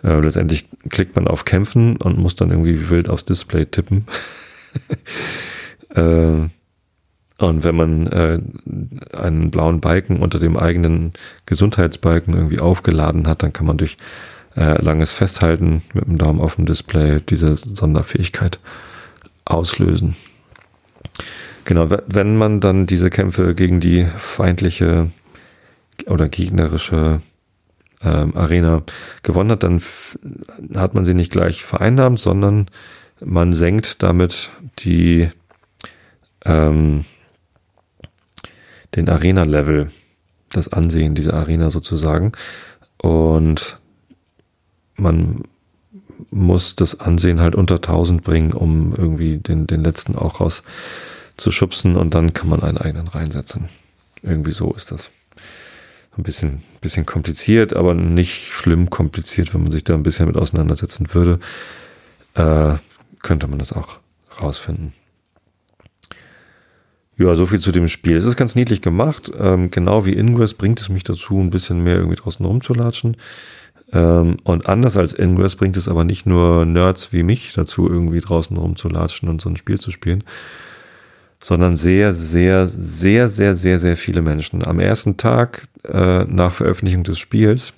[0.02, 4.04] Äh, letztendlich klickt man auf Kämpfen und muss dann irgendwie wild aufs Display tippen.
[5.94, 6.48] äh,
[7.38, 8.38] und wenn man äh,
[9.16, 11.12] einen blauen Balken unter dem eigenen
[11.46, 13.96] Gesundheitsbalken irgendwie aufgeladen hat, dann kann man durch
[14.56, 18.60] äh, langes Festhalten mit dem Daumen auf dem Display diese Sonderfähigkeit
[19.44, 20.14] auslösen.
[21.64, 25.10] Genau, wenn man dann diese Kämpfe gegen die feindliche
[26.06, 27.20] oder gegnerische
[28.02, 28.82] ähm, Arena
[29.22, 29.82] gewonnen hat, dann
[30.74, 32.66] hat man sie nicht gleich vereinnahmt, sondern
[33.20, 35.30] man senkt damit die
[36.44, 37.04] ähm,
[38.96, 39.90] den Arena-Level,
[40.50, 42.32] das Ansehen dieser Arena sozusagen.
[42.98, 43.78] Und
[44.96, 45.42] man
[46.30, 50.62] muss das Ansehen halt unter 1000 bringen, um irgendwie den, den letzten auch raus
[51.36, 53.68] zu schubsen und dann kann man einen eigenen reinsetzen.
[54.22, 55.10] Irgendwie so ist das.
[56.16, 60.36] Ein bisschen, bisschen kompliziert, aber nicht schlimm kompliziert, wenn man sich da ein bisschen mit
[60.36, 61.40] auseinandersetzen würde,
[62.34, 62.76] äh,
[63.20, 63.98] könnte man das auch
[64.40, 64.92] rausfinden.
[67.16, 68.16] Ja, so viel zu dem Spiel.
[68.16, 69.30] Es ist ganz niedlich gemacht.
[69.38, 73.16] Ähm, genau wie Ingress bringt es mich dazu, ein bisschen mehr irgendwie draußen rumzulatschen.
[73.92, 78.20] Ähm, und anders als Ingress bringt es aber nicht nur Nerds wie mich dazu, irgendwie
[78.20, 80.24] draußen rumzulatschen und so ein Spiel zu spielen,
[81.40, 84.66] sondern sehr, sehr, sehr, sehr, sehr, sehr viele Menschen.
[84.66, 87.74] Am ersten Tag äh, nach Veröffentlichung des Spiels,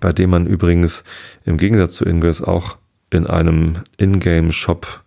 [0.00, 1.04] bei dem man übrigens
[1.44, 2.78] im Gegensatz zu Ingress auch
[3.10, 5.02] in einem Ingame-Shop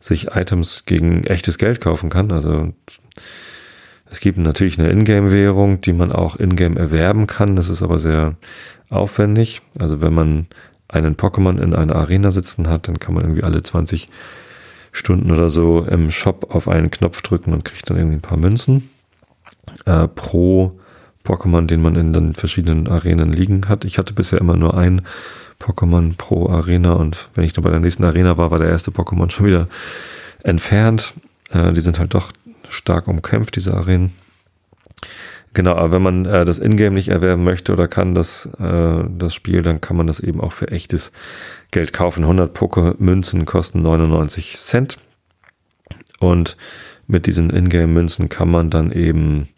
[0.00, 2.32] sich Items gegen echtes Geld kaufen kann.
[2.32, 2.72] Also
[4.10, 7.56] es gibt natürlich eine Ingame-Währung, die man auch Ingame erwerben kann.
[7.56, 8.36] Das ist aber sehr
[8.88, 9.62] aufwendig.
[9.78, 10.46] Also wenn man
[10.88, 14.08] einen Pokémon in einer Arena sitzen hat, dann kann man irgendwie alle 20
[14.92, 18.38] Stunden oder so im Shop auf einen Knopf drücken und kriegt dann irgendwie ein paar
[18.38, 18.88] Münzen
[19.84, 20.78] äh, pro
[21.24, 23.84] Pokémon, den man in den verschiedenen Arenen liegen hat.
[23.84, 25.02] Ich hatte bisher immer nur ein
[25.60, 28.90] Pokémon pro Arena und wenn ich dann bei der nächsten Arena war, war der erste
[28.90, 29.68] Pokémon schon wieder
[30.42, 31.14] entfernt.
[31.50, 32.32] Äh, die sind halt doch
[32.68, 34.12] stark umkämpft, diese Arenen.
[35.54, 39.34] Genau, aber wenn man äh, das Ingame nicht erwerben möchte oder kann, das, äh, das
[39.34, 41.12] Spiel, dann kann man das eben auch für echtes
[41.70, 42.24] Geld kaufen.
[42.24, 44.98] 100 Poker-Münzen kosten 99 Cent.
[46.20, 46.58] Und
[47.06, 49.48] mit diesen Ingame-Münzen kann man dann eben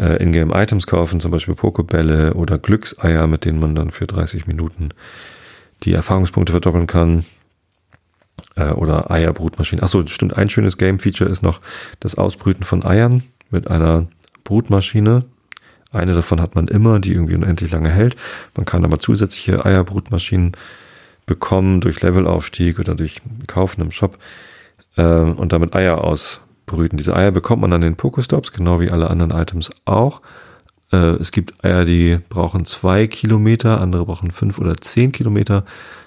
[0.00, 4.90] äh, Ingame-Items kaufen, zum Beispiel Pokebälle oder Glückseier, mit denen man dann für 30 Minuten
[5.84, 7.24] die Erfahrungspunkte verdoppeln kann.
[8.56, 9.82] Äh, oder Eierbrutmaschinen.
[9.82, 11.60] Achso, stimmt, ein schönes Game-Feature ist noch
[12.00, 14.06] das Ausbrüten von Eiern mit einer
[14.44, 15.24] Brutmaschine.
[15.92, 18.16] Eine davon hat man immer, die irgendwie unendlich lange hält.
[18.56, 20.52] Man kann aber zusätzliche Eierbrutmaschinen
[21.26, 24.18] bekommen durch Levelaufstieg oder durch Kaufen im Shop
[24.96, 26.02] äh, und damit Eier
[26.70, 26.96] ausbrüten.
[26.96, 30.20] Diese Eier bekommt man an den Pokestops, genau wie alle anderen Items auch.
[30.92, 35.64] Äh, es gibt Eier, die brauchen zwei Kilometer, andere brauchen fünf oder zehn Kilometer,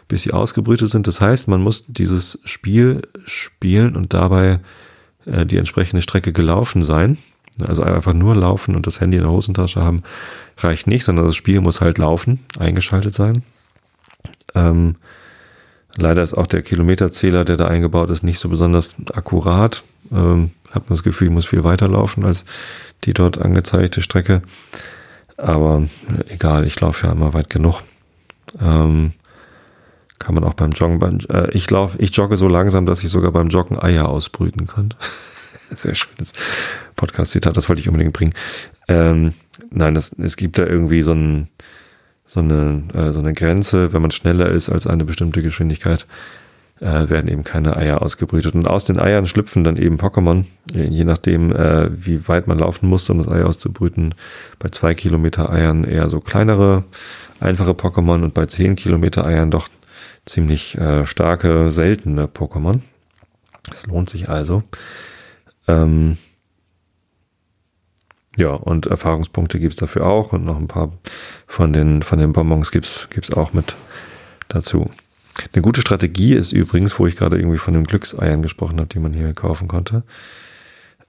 [0.07, 1.07] bis sie ausgebrütet sind.
[1.07, 4.59] Das heißt, man muss dieses Spiel spielen und dabei
[5.25, 7.17] äh, die entsprechende Strecke gelaufen sein.
[7.63, 10.01] Also einfach nur laufen und das Handy in der Hosentasche haben
[10.57, 13.43] reicht nicht, sondern das Spiel muss halt laufen, eingeschaltet sein.
[14.55, 14.95] Ähm,
[15.95, 19.83] leider ist auch der Kilometerzähler, der da eingebaut ist, nicht so besonders akkurat.
[20.11, 22.45] Ähm, hat man das Gefühl, ich muss viel weiterlaufen als
[23.03, 24.41] die dort angezeigte Strecke.
[25.37, 25.87] Aber
[26.29, 27.81] egal, ich laufe ja immer weit genug.
[28.61, 29.13] Ähm,
[30.19, 33.09] kann man auch beim Joggen, beim, äh, ich laufe, ich jogge so langsam, dass ich
[33.09, 34.93] sogar beim Joggen Eier ausbrüten kann.
[35.75, 36.33] Sehr schönes
[36.95, 38.33] Podcast-Zitat, das wollte ich unbedingt bringen.
[38.87, 39.33] Ähm,
[39.69, 41.49] nein, das, es gibt da irgendwie so, ein,
[42.25, 46.05] so, eine, äh, so eine Grenze, wenn man schneller ist als eine bestimmte Geschwindigkeit,
[46.83, 48.55] äh, werden eben keine Eier ausgebrütet.
[48.55, 52.87] Und aus den Eiern schlüpfen dann eben Pokémon, je nachdem, äh, wie weit man laufen
[52.89, 54.13] muss, um das Ei auszubrüten.
[54.59, 56.83] Bei zwei Kilometer Eiern eher so kleinere,
[57.39, 59.69] einfache Pokémon und bei zehn Kilometer Eiern doch
[60.25, 62.81] ziemlich äh, starke, seltene Pokémon.
[63.71, 64.63] Es lohnt sich also.
[65.67, 66.17] Ähm,
[68.35, 70.91] ja, und Erfahrungspunkte gibt's dafür auch und noch ein paar
[71.47, 73.75] von den, von den Bonbons gibt's gibt's auch mit
[74.49, 74.89] dazu.
[75.53, 78.99] Eine gute Strategie ist übrigens, wo ich gerade irgendwie von den Glückseiern gesprochen habe, die
[78.99, 80.03] man hier kaufen konnte,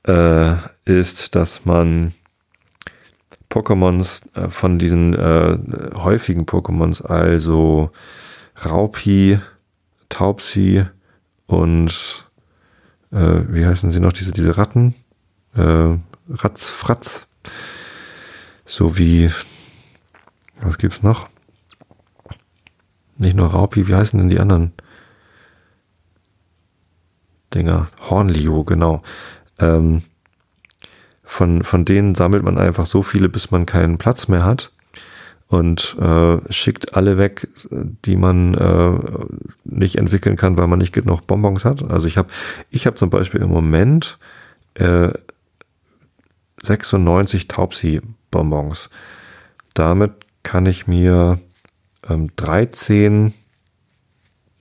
[0.07, 2.15] äh, ist, dass man
[3.51, 5.59] Pokémons äh, von diesen äh,
[5.95, 7.91] häufigen Pokémons, also
[8.65, 9.39] Raupi,
[10.09, 10.85] Taubsi
[11.47, 12.25] und
[13.13, 14.95] äh, wie heißen sie noch, diese, diese Ratten?
[15.57, 15.97] Äh,
[16.29, 17.27] Ratzfratz.
[18.65, 19.31] So wie,
[20.61, 21.29] was gibt's noch?
[23.17, 24.73] Nicht nur Raupi, wie heißen denn die anderen
[27.55, 27.89] Dinger?
[28.09, 29.01] Hornlio, genau.
[29.59, 30.03] Ähm,
[31.23, 34.73] von, von denen sammelt man einfach so viele, bis man keinen Platz mehr hat
[35.49, 37.49] und äh, schickt alle weg,
[38.05, 38.99] die man äh,
[39.65, 41.89] nicht entwickeln kann, weil man nicht genug Bonbons hat.
[41.91, 42.29] Also ich habe
[42.71, 44.19] ich hab zum Beispiel im Moment
[44.75, 45.11] äh,
[46.63, 48.91] 96 Taubsi-Bonbons.
[49.75, 51.39] Damit kann ich mir
[52.09, 53.35] ähm, 13,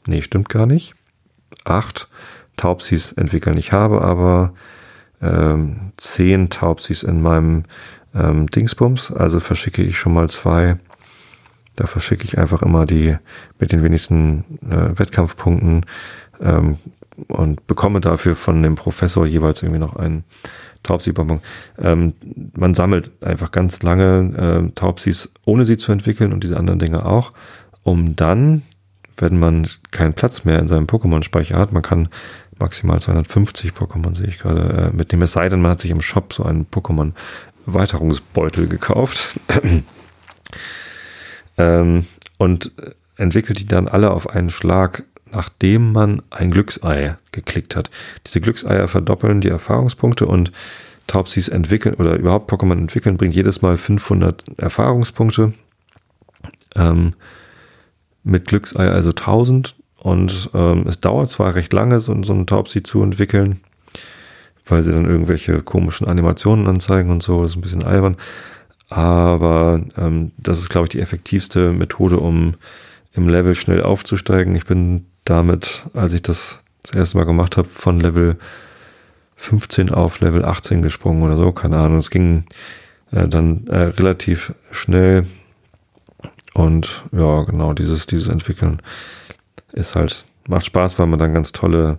[0.07, 0.95] nee, stimmt gar nicht,
[1.63, 2.07] 8
[2.57, 3.57] Taubsis entwickeln.
[3.57, 4.53] Ich habe aber
[5.21, 7.63] ähm, 10 Taubsis in meinem
[8.13, 10.77] ähm, Dingsbums, also verschicke ich schon mal zwei.
[11.75, 13.17] Da verschicke ich einfach immer die
[13.57, 15.85] mit den wenigsten äh, Wettkampfpunkten
[16.39, 16.77] ähm,
[17.27, 20.23] und bekomme dafür von dem Professor jeweils irgendwie noch einen
[20.83, 21.41] Taubsi-Bonbon.
[21.81, 22.13] Ähm,
[22.55, 27.05] man sammelt einfach ganz lange äh, Taubsis, ohne sie zu entwickeln und diese anderen Dinge
[27.05, 27.31] auch,
[27.83, 28.63] um dann,
[29.17, 32.09] wenn man keinen Platz mehr in seinem Pokémon-Speicher hat, man kann
[32.59, 35.23] maximal 250 Pokémon, sehe ich gerade, äh, mitnehmen.
[35.23, 39.39] Es sei denn, man hat sich im Shop so einen Pokémon-Weiterungsbeutel gekauft
[41.57, 42.05] ähm,
[42.37, 42.71] und
[43.17, 47.89] entwickelt die dann alle auf einen Schlag nachdem man ein Glücksei geklickt hat.
[48.25, 50.51] Diese Glückseier verdoppeln die Erfahrungspunkte und
[51.07, 55.53] Taubsis entwickeln oder überhaupt Pokémon entwickeln bringt jedes Mal 500 Erfahrungspunkte.
[56.75, 57.13] Ähm,
[58.23, 62.83] mit Glücksei also 1000 und ähm, es dauert zwar recht lange, so, so ein Taubsi
[62.83, 63.59] zu entwickeln,
[64.65, 68.15] weil sie dann irgendwelche komischen Animationen anzeigen und so, das ist ein bisschen albern,
[68.89, 72.53] aber ähm, das ist, glaube ich, die effektivste Methode, um
[73.13, 74.55] im Level schnell aufzusteigen.
[74.55, 78.37] Ich bin damit, als ich das das erste Mal gemacht habe, von Level
[79.35, 81.97] 15 auf Level 18 gesprungen oder so, keine Ahnung.
[81.97, 82.45] Es ging
[83.11, 85.25] äh, dann äh, relativ schnell
[86.53, 88.77] und ja, genau, dieses, dieses Entwickeln
[89.71, 91.97] ist halt, macht Spaß, weil man dann ganz tolle,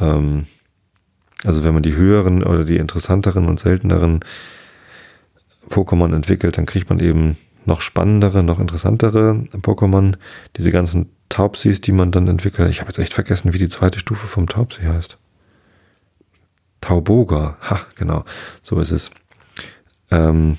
[0.00, 0.46] ähm,
[1.44, 4.20] also wenn man die höheren oder die interessanteren und selteneren
[5.68, 10.16] Pokémon entwickelt, dann kriegt man eben noch spannendere, noch interessantere Pokémon.
[10.56, 12.70] Diese ganzen Taubsis, die man dann entwickelt.
[12.70, 15.16] Ich habe jetzt echt vergessen, wie die zweite Stufe vom Taubsi heißt.
[16.82, 17.56] Tauboga.
[17.62, 18.24] Ha, genau.
[18.62, 19.10] So ist es.
[20.10, 20.58] Ähm,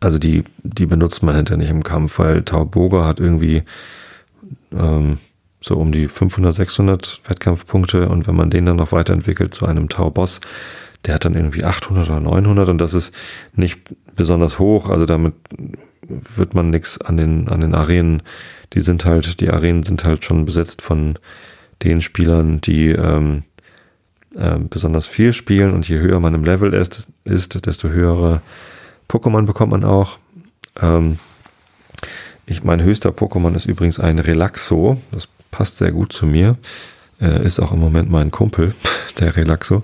[0.00, 3.62] also die, die benutzt man hinterher nicht im Kampf, weil Tauboga hat irgendwie
[4.72, 5.18] ähm,
[5.62, 9.88] so um die 500, 600 Wettkampfpunkte und wenn man den dann noch weiterentwickelt zu einem
[9.88, 10.40] Tau-Boss,
[11.06, 13.14] der hat dann irgendwie 800 oder 900 und das ist
[13.54, 13.80] nicht
[14.14, 15.34] besonders hoch, also damit
[16.06, 18.22] wird man nichts an den, an den Arenen,
[18.72, 21.18] die sind halt, die Arenen sind halt schon besetzt von
[21.82, 23.44] den Spielern, die ähm,
[24.36, 28.40] äh, besonders viel spielen und je höher man im Level ist, ist desto höhere
[29.08, 30.18] Pokémon bekommt man auch.
[30.80, 31.18] Ähm,
[32.46, 35.00] ich, mein höchster Pokémon ist übrigens ein Relaxo.
[35.12, 36.56] Das passt sehr gut zu mir.
[37.20, 38.74] Äh, ist auch im Moment mein Kumpel,
[39.18, 39.82] der Relaxo.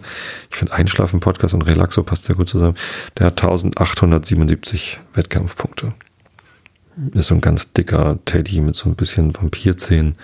[0.50, 2.74] Ich finde Einschlafen-Podcast und Relaxo passt sehr gut zusammen.
[3.18, 5.92] Der hat 1877 Wettkampfpunkte.
[7.12, 10.16] Ist so ein ganz dicker Teddy mit so ein bisschen Vampirzähnen.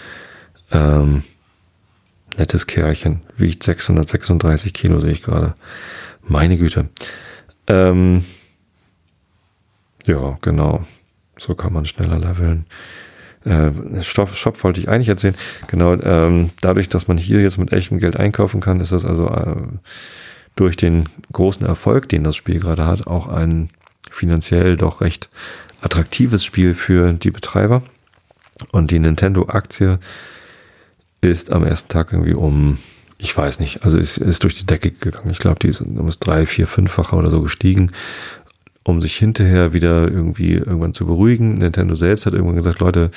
[0.72, 1.22] Ähm,
[2.36, 3.20] nettes Kerlchen.
[3.36, 5.54] Wiegt 636 Kilo, sehe ich gerade.
[6.22, 6.88] Meine Güte.
[7.66, 8.24] Ähm,
[10.06, 10.84] ja, genau.
[11.36, 12.66] So kann man schneller leveln.
[13.44, 15.36] Äh, Shop, Shop wollte ich eigentlich erzählen.
[15.68, 19.28] Genau, ähm, dadurch, dass man hier jetzt mit echtem Geld einkaufen kann, ist das also
[19.28, 19.56] äh,
[20.56, 23.68] durch den großen Erfolg, den das Spiel gerade hat, auch ein
[24.10, 25.28] finanziell doch recht
[25.84, 27.82] attraktives Spiel für die Betreiber.
[28.72, 29.98] Und die Nintendo-Aktie
[31.20, 32.78] ist am ersten Tag irgendwie um,
[33.18, 35.30] ich weiß nicht, also ist, ist durch die Decke gegangen.
[35.30, 37.90] Ich glaube, die ist um das drei, vier, fünffache oder so gestiegen
[38.84, 41.54] um sich hinterher wieder irgendwie irgendwann zu beruhigen.
[41.54, 43.10] Nintendo selbst hat irgendwann gesagt, Leute,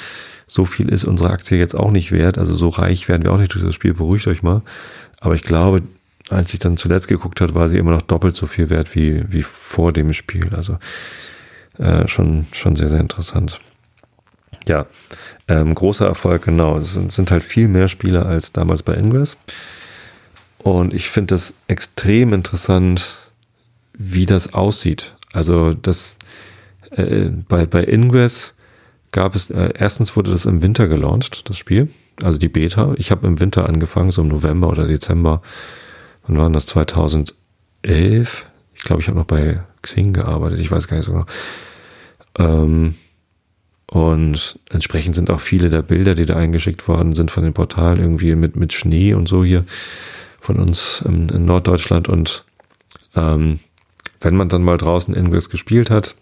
[0.48, 3.38] so viel ist unsere Aktie jetzt auch nicht wert, also so reich werden wir auch
[3.38, 4.62] nicht durch das Spiel, beruhigt euch mal.
[5.20, 5.82] Aber ich glaube,
[6.30, 9.24] als ich dann zuletzt geguckt hat, war sie immer noch doppelt so viel wert wie,
[9.30, 10.50] wie vor dem Spiel.
[10.56, 10.78] Also
[11.78, 13.60] äh, schon, schon sehr, sehr interessant.
[14.66, 14.86] Ja,
[15.48, 16.78] ähm, großer Erfolg, genau.
[16.78, 19.38] Es sind, sind halt viel mehr Spieler als damals bei Ingress.
[20.58, 23.18] Und ich finde das extrem interessant,
[23.94, 25.16] wie das aussieht.
[25.32, 26.18] Also das
[26.92, 28.54] äh, bei, bei Ingress
[29.12, 31.90] gab es, äh, erstens wurde das im Winter gelauncht, das Spiel,
[32.22, 32.94] also die Beta.
[32.98, 35.42] Ich habe im Winter angefangen, so im November oder Dezember.
[36.26, 36.66] Wann war das?
[36.66, 37.34] 2011?
[38.76, 41.26] Ich glaube, ich habe noch bei Xing gearbeitet, ich weiß gar nicht so genau.
[42.38, 42.96] Ähm,
[43.90, 48.00] und entsprechend sind auch viele der Bilder, die da eingeschickt worden sind von den Portalen,
[48.00, 49.64] irgendwie mit, mit Schnee und so hier
[50.42, 52.10] von uns in, in Norddeutschland.
[52.10, 52.44] Und
[53.16, 53.60] ähm,
[54.20, 56.16] wenn man dann mal draußen Ingress gespielt hat,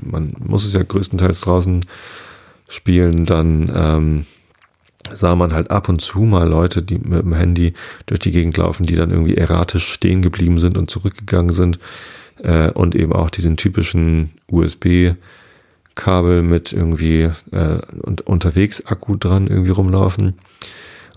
[0.00, 1.84] man muss es ja größtenteils draußen
[2.68, 4.26] spielen, dann ähm,
[5.12, 7.74] sah man halt ab und zu mal Leute, die mit dem Handy
[8.06, 11.78] durch die Gegend laufen, die dann irgendwie erratisch stehen geblieben sind und zurückgegangen sind
[12.42, 19.70] äh, und eben auch diesen typischen USB-Kabel mit irgendwie äh, und unterwegs Akku dran irgendwie
[19.70, 20.34] rumlaufen.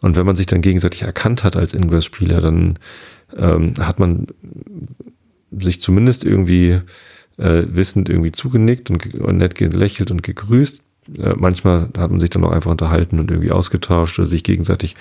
[0.01, 2.79] Und wenn man sich dann gegenseitig erkannt hat als Ingress-Spieler, dann
[3.35, 4.27] ähm, hat man
[5.51, 6.79] sich zumindest irgendwie
[7.37, 10.81] äh, wissend irgendwie zugenickt und, und nett gelächelt und gegrüßt.
[11.17, 14.95] Äh, manchmal hat man sich dann auch einfach unterhalten und irgendwie ausgetauscht oder sich gegenseitig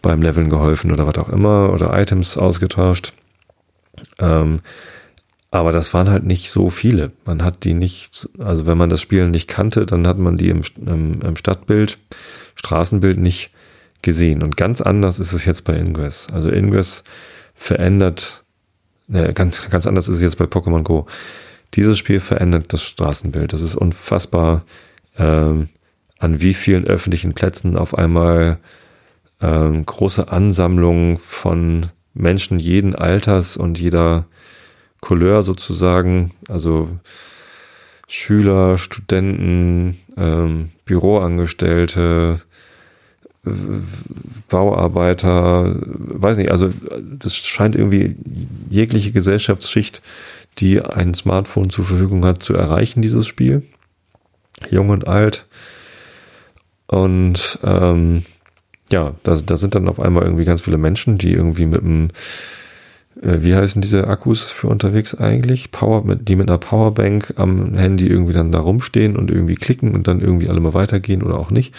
[0.00, 3.14] beim Leveln geholfen oder was auch immer oder Items ausgetauscht.
[4.18, 4.60] Ähm,
[5.54, 7.12] aber das waren halt nicht so viele.
[7.24, 10.48] Man hat die nicht, also wenn man das Spiel nicht kannte, dann hat man die
[10.48, 11.98] im, im, im Stadtbild,
[12.56, 13.50] Straßenbild nicht
[14.02, 14.42] gesehen.
[14.42, 16.26] Und ganz anders ist es jetzt bei Ingress.
[16.32, 17.04] Also Ingress
[17.54, 18.44] verändert
[19.06, 21.06] Ne, ganz, ganz anders ist es jetzt bei Pokémon Go.
[21.74, 23.52] Dieses Spiel verändert das Straßenbild.
[23.52, 24.64] Das ist unfassbar,
[25.18, 25.68] ähm,
[26.18, 28.58] an wie vielen öffentlichen Plätzen auf einmal
[29.42, 34.26] ähm, große Ansammlungen von Menschen jeden Alters und jeder
[35.04, 36.88] Couleur sozusagen, also
[38.08, 42.40] Schüler, Studenten, ähm, Büroangestellte,
[44.48, 46.72] Bauarbeiter, weiß nicht, also
[47.18, 48.16] das scheint irgendwie
[48.70, 50.00] jegliche Gesellschaftsschicht,
[50.56, 53.62] die ein Smartphone zur Verfügung hat, zu erreichen, dieses Spiel.
[54.70, 55.44] Jung und alt.
[56.86, 58.24] Und ähm,
[58.90, 62.08] ja, da, da sind dann auf einmal irgendwie ganz viele Menschen, die irgendwie mit einem,
[62.08, 62.12] äh,
[63.16, 65.70] wie heißen diese Akkus für unterwegs eigentlich?
[65.70, 70.08] Power, die mit einer Powerbank am Handy irgendwie dann da rumstehen und irgendwie klicken und
[70.08, 71.74] dann irgendwie alle mal weitergehen oder auch nicht.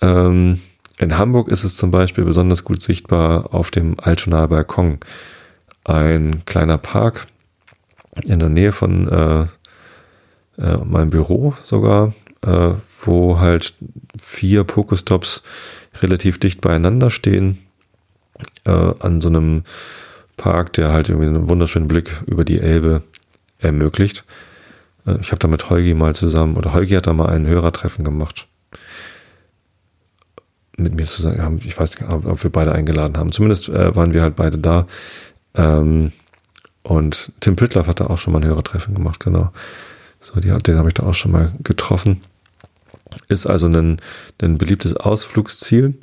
[0.00, 0.60] Ähm,
[0.98, 4.98] in Hamburg ist es zum Beispiel besonders gut sichtbar auf dem Altonaer Balkon.
[5.84, 7.26] Ein kleiner Park
[8.22, 9.42] in der Nähe von äh,
[10.62, 12.70] äh, meinem Büro sogar, äh,
[13.02, 13.74] wo halt
[14.20, 15.42] vier Pokestops
[16.00, 17.58] relativ dicht beieinander stehen,
[18.64, 19.64] äh, an so einem
[20.36, 23.02] Park, der halt irgendwie einen wunderschönen Blick über die Elbe
[23.58, 24.24] ermöglicht.
[25.06, 28.04] Äh, ich habe da mit Holgi mal zusammen, oder Holgi hat da mal ein Hörertreffen
[28.04, 28.46] gemacht
[30.76, 31.60] mit mir zusammen.
[31.64, 33.30] Ich weiß nicht, ob wir beide eingeladen haben.
[33.30, 34.86] Zumindest äh, waren wir halt beide da.
[35.54, 36.10] Ähm,
[36.82, 39.52] Und Tim Pritloff hat da auch schon mal ein Hörertreffen gemacht, genau.
[40.20, 42.22] So, den habe ich da auch schon mal getroffen.
[43.28, 44.00] Ist also ein,
[44.42, 45.94] ein beliebtes Ausflugsziel.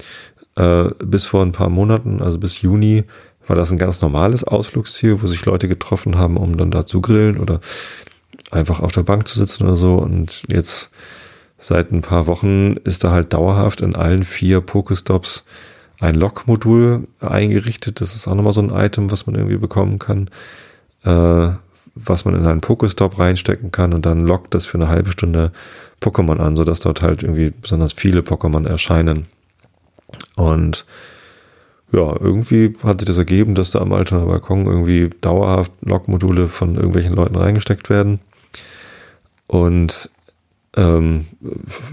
[0.56, 3.04] Äh, bis vor ein paar Monaten, also bis Juni,
[3.48, 7.02] war das ein ganz normales Ausflugsziel, wo sich Leute getroffen haben, um dann da zu
[7.02, 7.60] grillen oder
[8.52, 9.96] einfach auf der Bank zu sitzen oder so.
[9.96, 10.90] Und jetzt
[11.58, 15.44] seit ein paar Wochen ist da halt dauerhaft in allen vier Pokestops
[16.00, 18.02] ein Log-Modul eingerichtet.
[18.02, 20.30] Das ist auch nochmal so ein Item, was man irgendwie bekommen kann,
[21.04, 21.50] äh,
[21.94, 25.52] was man in einen Pokestop reinstecken kann und dann lockt das für eine halbe Stunde
[26.02, 29.28] Pokémon an, sodass dort halt irgendwie besonders viele Pokémon erscheinen.
[30.36, 30.86] Und
[31.94, 36.76] ja, irgendwie hat sich das ergeben, dass da am Altener Balkon irgendwie dauerhaft Log-Module von
[36.76, 38.20] irgendwelchen Leuten reingesteckt werden.
[39.48, 40.10] Und
[40.78, 41.26] ähm,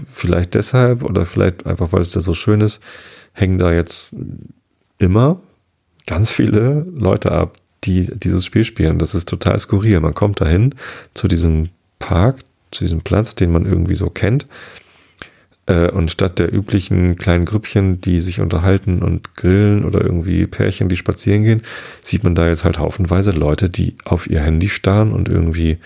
[0.09, 2.81] vielleicht deshalb oder vielleicht einfach, weil es da so schön ist,
[3.33, 4.11] hängen da jetzt
[4.97, 5.41] immer
[6.05, 8.99] ganz viele Leute ab, die dieses Spiel spielen.
[8.99, 9.99] Das ist total skurril.
[9.99, 10.75] Man kommt dahin
[11.13, 11.69] zu diesem
[11.99, 12.37] Park,
[12.71, 14.47] zu diesem Platz, den man irgendwie so kennt.
[15.69, 20.89] Äh, und statt der üblichen kleinen Grüppchen, die sich unterhalten und grillen oder irgendwie Pärchen,
[20.89, 21.61] die spazieren gehen,
[22.01, 25.77] sieht man da jetzt halt haufenweise Leute, die auf ihr Handy starren und irgendwie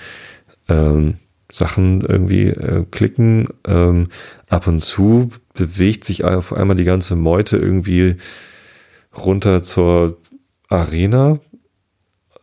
[0.70, 1.16] ähm,
[1.52, 3.50] Sachen irgendwie äh, klicken.
[3.68, 4.08] Ähm,
[4.48, 8.16] ab und zu bewegt sich auf einmal die ganze Meute irgendwie
[9.16, 10.18] runter zur
[10.70, 11.40] Arena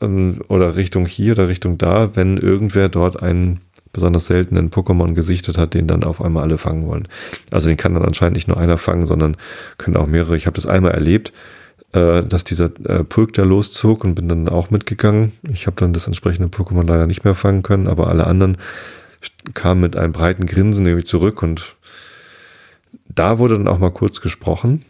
[0.03, 3.61] ähm, oder Richtung hier oder Richtung da, wenn irgendwer dort einen
[3.93, 7.09] besonders seltenen Pokémon gesichtet hat, den dann auf einmal alle fangen wollen.
[7.51, 9.37] Also den kann dann anscheinend nicht nur einer fangen, sondern
[9.79, 10.37] können auch mehrere.
[10.37, 11.33] Ich habe das einmal erlebt,
[11.93, 15.33] äh, dass dieser äh, Pulk da loszog und bin dann auch mitgegangen.
[15.53, 18.59] Ich habe dann das entsprechende Pokémon leider nicht mehr fangen können, aber alle anderen
[19.55, 21.77] kamen mit einem breiten Grinsen nämlich zurück und
[23.09, 24.85] da wurde dann auch mal kurz gesprochen.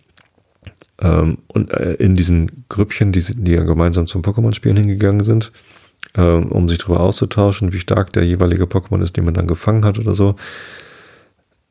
[1.01, 5.53] Ähm, und äh, in diesen Grüppchen, die, die ja gemeinsam zum Pokémon-Spielen hingegangen sind,
[6.16, 9.84] ähm, um sich darüber auszutauschen, wie stark der jeweilige Pokémon ist, den man dann gefangen
[9.84, 10.36] hat oder so.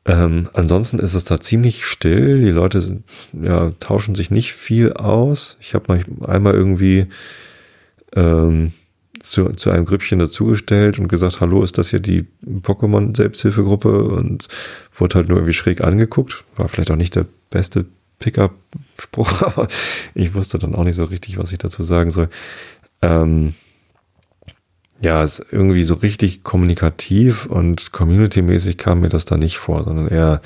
[0.06, 2.40] Ähm, ansonsten ist es da ziemlich still.
[2.40, 5.56] Die Leute sind, ja, tauschen sich nicht viel aus.
[5.60, 7.06] Ich habe mal einmal irgendwie
[8.16, 8.72] ähm,
[9.22, 14.04] zu, zu einem Grüppchen dazugestellt und gesagt, hallo, ist das hier die Pokémon-Selbsthilfegruppe?
[14.04, 14.48] Und
[14.94, 16.44] wurde halt nur irgendwie schräg angeguckt.
[16.56, 17.84] War vielleicht auch nicht der beste
[18.20, 19.68] Pickup-Spruch, aber
[20.14, 22.30] ich wusste dann auch nicht so richtig, was ich dazu sagen soll.
[23.02, 23.54] Ähm,
[25.00, 30.08] ja, ist irgendwie so richtig kommunikativ und community-mäßig kam mir das da nicht vor, sondern
[30.08, 30.42] eher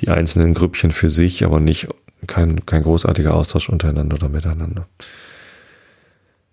[0.00, 1.88] die einzelnen Grüppchen für sich, aber nicht
[2.26, 4.86] kein, kein großartiger Austausch untereinander oder miteinander.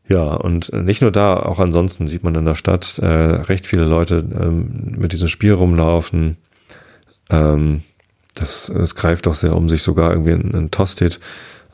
[0.08, 3.86] Ja, und nicht nur da, auch ansonsten sieht man in der Stadt äh, recht viele
[3.86, 6.38] Leute ähm, mit diesem Spiel rumlaufen.
[7.30, 7.84] Ähm,
[8.34, 11.20] das, das greift auch sehr um sich, sogar irgendwie in, in Tosted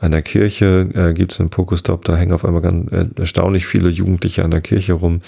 [0.00, 3.66] an der Kirche äh, gibt es einen Pokestop, da hängen auf einmal ganz äh, erstaunlich
[3.66, 5.22] viele Jugendliche an der Kirche rum.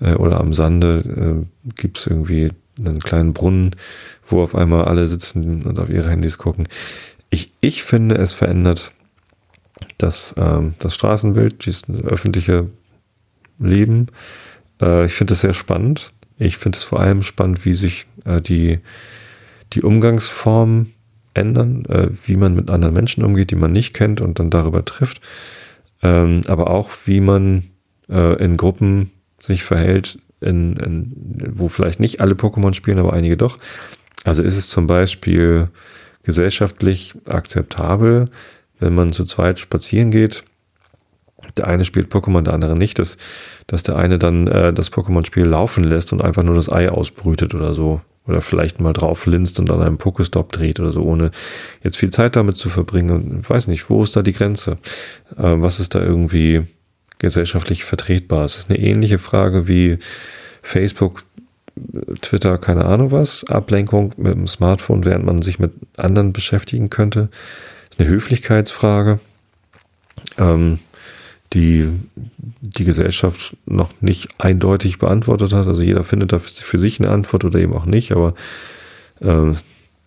[0.00, 3.76] Äh, oder am Sande äh, gibt es irgendwie einen kleinen Brunnen,
[4.26, 6.66] wo auf einmal alle sitzen und auf ihre Handys gucken.
[7.30, 8.92] Ich, ich finde, es verändert
[9.98, 12.68] das, ähm, das Straßenbild, dieses öffentliche
[13.58, 14.06] Leben.
[14.80, 16.12] Äh, ich finde es sehr spannend.
[16.38, 18.78] Ich finde es vor allem spannend, wie sich äh, die,
[19.72, 20.86] die Umgangsform
[21.40, 24.84] ändern, äh, wie man mit anderen Menschen umgeht, die man nicht kennt und dann darüber
[24.84, 25.20] trifft.
[26.02, 27.64] Ähm, aber auch, wie man
[28.08, 29.10] äh, in Gruppen
[29.40, 33.58] sich verhält, in, in, wo vielleicht nicht alle Pokémon spielen, aber einige doch.
[34.24, 35.68] Also ist es zum Beispiel
[36.22, 38.28] gesellschaftlich akzeptabel,
[38.78, 40.44] wenn man zu zweit spazieren geht.
[41.56, 43.16] Der eine spielt Pokémon, der andere nicht, dass,
[43.66, 47.54] dass der eine dann äh, das Pokémon-Spiel laufen lässt und einfach nur das Ei ausbrütet
[47.54, 48.00] oder so
[48.30, 51.30] oder vielleicht mal drauf linst und an einem Pokestop dreht oder so, ohne
[51.82, 53.40] jetzt viel Zeit damit zu verbringen.
[53.42, 54.78] Ich weiß nicht, wo ist da die Grenze?
[55.36, 56.62] Äh, was ist da irgendwie
[57.18, 58.44] gesellschaftlich vertretbar?
[58.44, 59.98] Es ist eine ähnliche Frage wie
[60.62, 61.24] Facebook,
[62.20, 67.30] Twitter, keine Ahnung was, Ablenkung mit dem Smartphone, während man sich mit anderen beschäftigen könnte.
[67.88, 69.18] Das ist eine Höflichkeitsfrage.
[70.38, 70.78] Ähm,
[71.52, 71.88] die
[72.60, 75.66] die Gesellschaft noch nicht eindeutig beantwortet hat.
[75.66, 78.34] Also jeder findet da für sich eine Antwort oder eben auch nicht, aber
[79.20, 79.52] äh,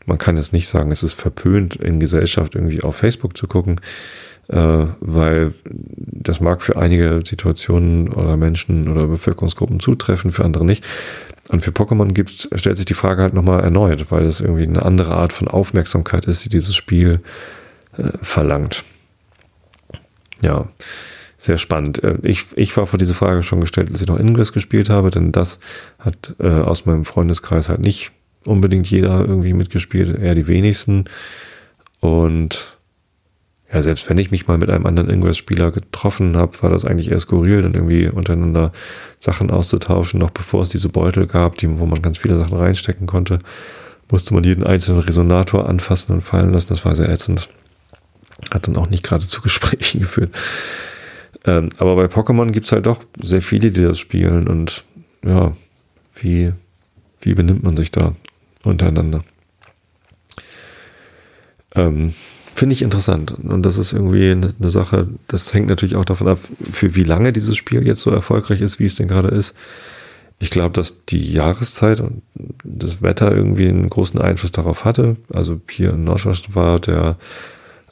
[0.06, 3.80] man kann jetzt nicht sagen, es ist verpönt, in Gesellschaft irgendwie auf Facebook zu gucken,
[4.50, 10.84] äh, weil das mag für einige Situationen oder Menschen oder Bevölkerungsgruppen zutreffen, für andere nicht.
[11.50, 14.84] Und für Pokémon gibt, stellt sich die Frage halt nochmal erneut, weil es irgendwie eine
[14.84, 17.20] andere Art von Aufmerksamkeit ist, die dieses Spiel
[17.98, 18.84] äh, verlangt.
[20.42, 20.68] Ja
[21.44, 22.04] sehr spannend.
[22.04, 25.10] Äh, ich, ich war vor diese Frage schon gestellt, als ich noch Ingress gespielt habe,
[25.10, 25.60] denn das
[26.00, 28.12] hat äh, aus meinem Freundeskreis halt nicht
[28.46, 31.06] unbedingt jeder irgendwie mitgespielt, eher die wenigsten.
[32.00, 32.78] Und
[33.74, 37.12] ja, selbst wenn ich mich mal mit einem anderen Ingress-Spieler getroffen habe, war das eigentlich
[37.12, 38.72] eher skurril, dann irgendwie untereinander
[39.20, 43.08] Sachen auszutauschen, noch bevor es diese Beutel gab, die, wo man ganz viele Sachen reinstecken
[43.08, 43.40] konnte,
[44.10, 46.68] musste man jeden einzelnen Resonator anfassen und fallen lassen.
[46.70, 47.50] Das war sehr ätzend.
[48.54, 50.32] Hat dann auch nicht gerade zu Gesprächen geführt.
[51.46, 54.84] Ähm, aber bei Pokémon gibt's halt doch sehr viele, die das spielen und
[55.26, 55.56] ja,
[56.16, 56.54] wie,
[57.22, 58.16] wie benimmt man sich da
[58.64, 59.24] untereinander?
[61.76, 62.14] Ähm,
[62.56, 63.32] Finde ich interessant.
[63.32, 66.40] Und das ist irgendwie eine, eine, Sache, das hängt natürlich auch davon ab,
[66.72, 69.56] für wie lange dieses Spiel jetzt so erfolgreich ist, wie es denn gerade ist.
[70.40, 72.22] Ich glaube, dass die Jahreszeit und
[72.64, 75.16] das Wetter irgendwie einen großen Einfluss darauf hatte.
[75.34, 77.18] Also hier in Norddeutschland war der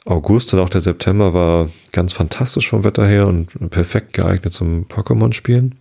[0.04, 4.86] August und auch der September war ganz fantastisch vom Wetter her und perfekt geeignet zum
[4.86, 5.76] Pokémon-Spielen.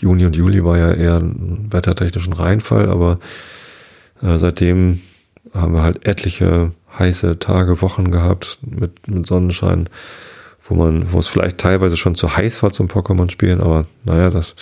[0.00, 3.18] Juni und Juli war ja eher ein wettertechnischen Reinfall, aber
[4.22, 5.00] äh, seitdem
[5.52, 9.88] haben wir halt etliche heiße Tage, Wochen gehabt mit, mit Sonnenschein,
[10.62, 14.30] wo man, wo es vielleicht teilweise schon zu heiß war zum Pokémon spielen, aber naja,
[14.30, 14.54] das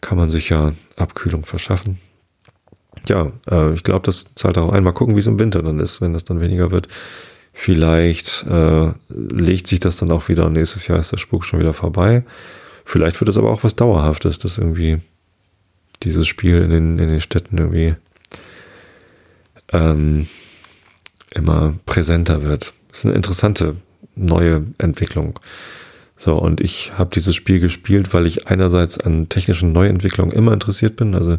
[0.00, 1.98] kann man sich ja Abkühlung verschaffen.
[3.08, 4.84] Ja, äh, ich glaube, das zahlt auch ein.
[4.84, 6.88] Mal gucken, wie es im Winter dann ist, wenn das dann weniger wird.
[7.52, 11.60] Vielleicht äh, legt sich das dann auch wieder und nächstes Jahr ist der Spuk schon
[11.60, 12.24] wieder vorbei.
[12.84, 14.98] Vielleicht wird es aber auch was Dauerhaftes, dass irgendwie
[16.02, 17.94] dieses Spiel in den, in den Städten irgendwie
[19.72, 20.26] ähm,
[21.34, 22.72] immer präsenter wird.
[22.88, 23.76] Das ist eine interessante
[24.16, 25.38] neue Entwicklung.
[26.16, 30.96] So, und ich habe dieses Spiel gespielt, weil ich einerseits an technischen Neuentwicklungen immer interessiert
[30.96, 31.14] bin.
[31.14, 31.38] Also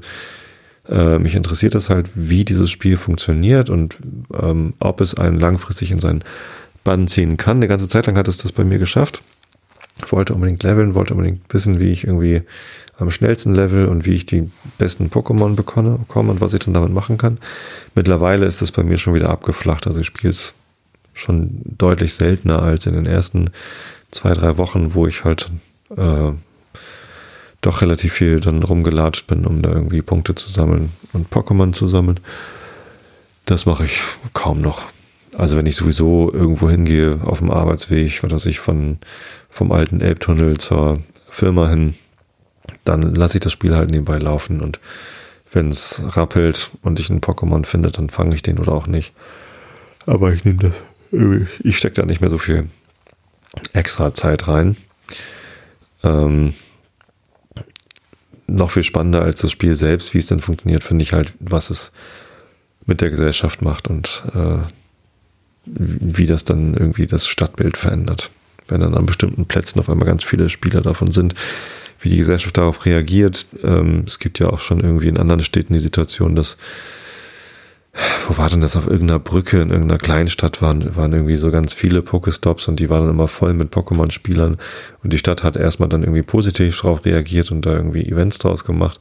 [0.90, 3.98] äh, mich interessiert das halt, wie dieses Spiel funktioniert und
[4.34, 6.24] ähm, ob es einen langfristig in seinen
[6.84, 7.58] Bann ziehen kann.
[7.58, 9.22] Eine ganze Zeit lang hat es das bei mir geschafft.
[10.04, 12.42] Ich wollte unbedingt leveln, wollte unbedingt wissen, wie ich irgendwie
[12.98, 16.74] am schnellsten Level und wie ich die besten Pokémon bekomme, bekomme und was ich dann
[16.74, 17.38] damit machen kann.
[17.96, 19.88] Mittlerweile ist es bei mir schon wieder abgeflacht.
[19.88, 20.54] Also ich spiele es
[21.14, 23.50] schon deutlich seltener als in den ersten
[24.12, 25.50] zwei, drei Wochen, wo ich halt
[25.96, 26.32] äh,
[27.62, 31.88] doch relativ viel dann rumgelatscht bin, um da irgendwie Punkte zu sammeln und Pokémon zu
[31.88, 32.20] sammeln.
[33.46, 34.02] Das mache ich
[34.34, 34.84] kaum noch.
[35.38, 38.98] Also wenn ich sowieso irgendwo hingehe auf dem Arbeitsweg, was weiß ich, von,
[39.50, 41.00] vom alten Elbtunnel zur
[41.30, 41.96] Firma hin,
[42.84, 44.80] dann lasse ich das Spiel halt nebenbei laufen und
[45.54, 49.14] wenn es rappelt und ich einen Pokémon finde, dann fange ich den oder auch nicht.
[50.06, 50.82] Aber ich nehme das.
[51.60, 52.70] Ich stecke da nicht mehr so viel
[53.74, 54.78] extra Zeit rein.
[56.04, 56.54] Ähm,
[58.56, 61.70] noch viel spannender als das Spiel selbst, wie es denn funktioniert, finde ich halt, was
[61.70, 61.92] es
[62.86, 64.58] mit der Gesellschaft macht und äh,
[65.66, 68.32] wie das dann irgendwie das Stadtbild verändert.
[68.68, 71.36] Wenn dann an bestimmten Plätzen auf einmal ganz viele Spieler davon sind,
[72.00, 73.46] wie die Gesellschaft darauf reagiert.
[73.64, 76.58] Ähm, es gibt ja auch schon irgendwie in anderen Städten die Situation, dass
[78.28, 81.74] wo war denn das auf irgendeiner Brücke in irgendeiner Kleinstadt waren, waren irgendwie so ganz
[81.74, 84.58] viele Pokestops und die waren dann immer voll mit Pokémon-Spielern
[85.04, 88.64] und die Stadt hat erstmal dann irgendwie positiv darauf reagiert und da irgendwie Events draus
[88.64, 89.00] gemacht.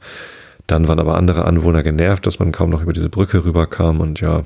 [0.67, 4.19] Dann waren aber andere Anwohner genervt, dass man kaum noch über diese Brücke rüberkam und
[4.19, 4.45] ja,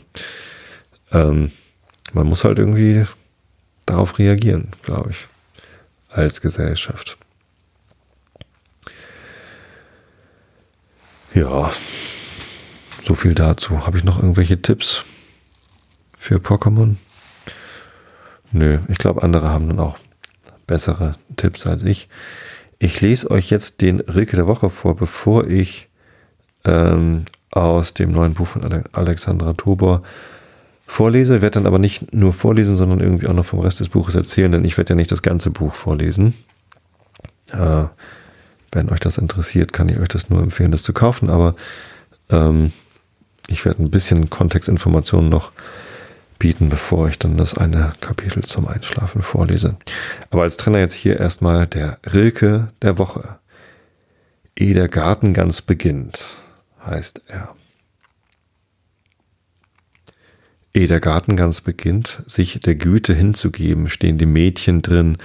[1.11, 1.51] ähm,
[2.13, 3.05] man muss halt irgendwie
[3.85, 5.25] darauf reagieren, glaube ich,
[6.09, 7.17] als Gesellschaft.
[11.33, 11.71] Ja,
[13.05, 13.85] so viel dazu.
[13.85, 15.03] Habe ich noch irgendwelche Tipps
[16.17, 16.95] für Pokémon?
[18.51, 19.97] Nö, ich glaube, andere haben dann auch
[20.65, 22.09] bessere Tipps als ich.
[22.79, 25.87] Ich lese euch jetzt den Rilke der Woche vor, bevor ich
[26.65, 30.01] ähm, aus dem neuen Buch von Alexandra Tobor
[30.87, 31.37] vorlese.
[31.37, 34.15] Ich werde dann aber nicht nur vorlesen, sondern irgendwie auch noch vom Rest des Buches
[34.15, 36.33] erzählen, denn ich werde ja nicht das ganze Buch vorlesen.
[37.51, 37.85] Äh,
[38.71, 41.29] wenn euch das interessiert, kann ich euch das nur empfehlen, das zu kaufen.
[41.29, 41.55] Aber
[42.29, 42.73] ähm,
[43.47, 45.51] ich werde ein bisschen Kontextinformationen noch
[46.39, 49.77] bieten, bevor ich dann das eine Kapitel zum Einschlafen vorlese.
[50.29, 53.39] Aber als Trainer jetzt hier erstmal der Rilke der Woche.
[54.57, 56.37] Ehe der Garten ganz beginnt,
[56.85, 57.55] heißt er.
[60.73, 65.17] Ehe der Garten ganz beginnt, sich der Güte hinzugeben, stehen die Mädchen drin,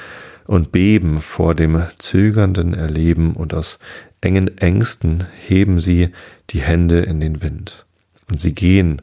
[0.50, 3.78] und beben vor dem zögernden Erleben und aus
[4.20, 6.08] engen Ängsten heben sie
[6.50, 7.86] die Hände in den Wind.
[8.30, 9.02] Und sie gehen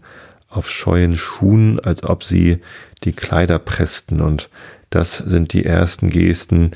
[0.49, 2.61] auf scheuen Schuhen, als ob sie
[3.03, 4.49] die Kleider pressten, und
[4.89, 6.71] das sind die ersten Gesten,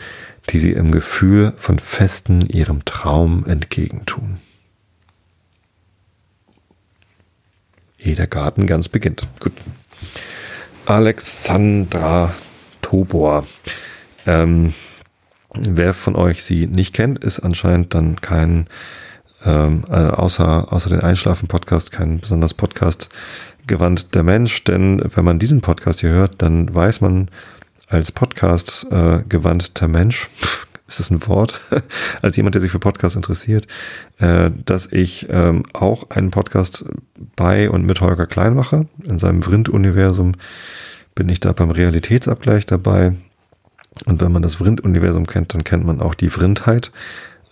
[0.49, 4.39] die sie im Gefühl von Festen ihrem Traum entgegentun.
[7.97, 9.27] Ehe der Garten ganz beginnt.
[9.39, 9.53] Gut.
[10.85, 12.33] Alexandra
[12.81, 13.45] Tobor
[14.25, 14.73] ähm,
[15.53, 18.67] wer von euch sie nicht kennt, ist anscheinend dann kein,
[19.45, 23.09] ähm, äh, außer, außer den Einschlafen-Podcast, kein besonders Podcast
[23.67, 27.29] gewandt der Mensch, denn wenn man diesen Podcast hier hört, dann weiß man
[27.87, 30.29] als Podcast äh, gewandter Mensch,
[30.87, 31.61] ist das ein Wort,
[32.21, 33.67] als jemand, der sich für Podcasts interessiert,
[34.19, 36.85] äh, dass ich ähm, auch einen Podcast
[37.35, 38.87] bei und mit Holger Klein mache.
[39.03, 40.33] In seinem Vrind-Universum
[41.15, 43.13] bin ich da beim Realitätsabgleich dabei.
[44.05, 46.91] Und wenn man das Vrind-Universum kennt, dann kennt man auch die Vrindheit.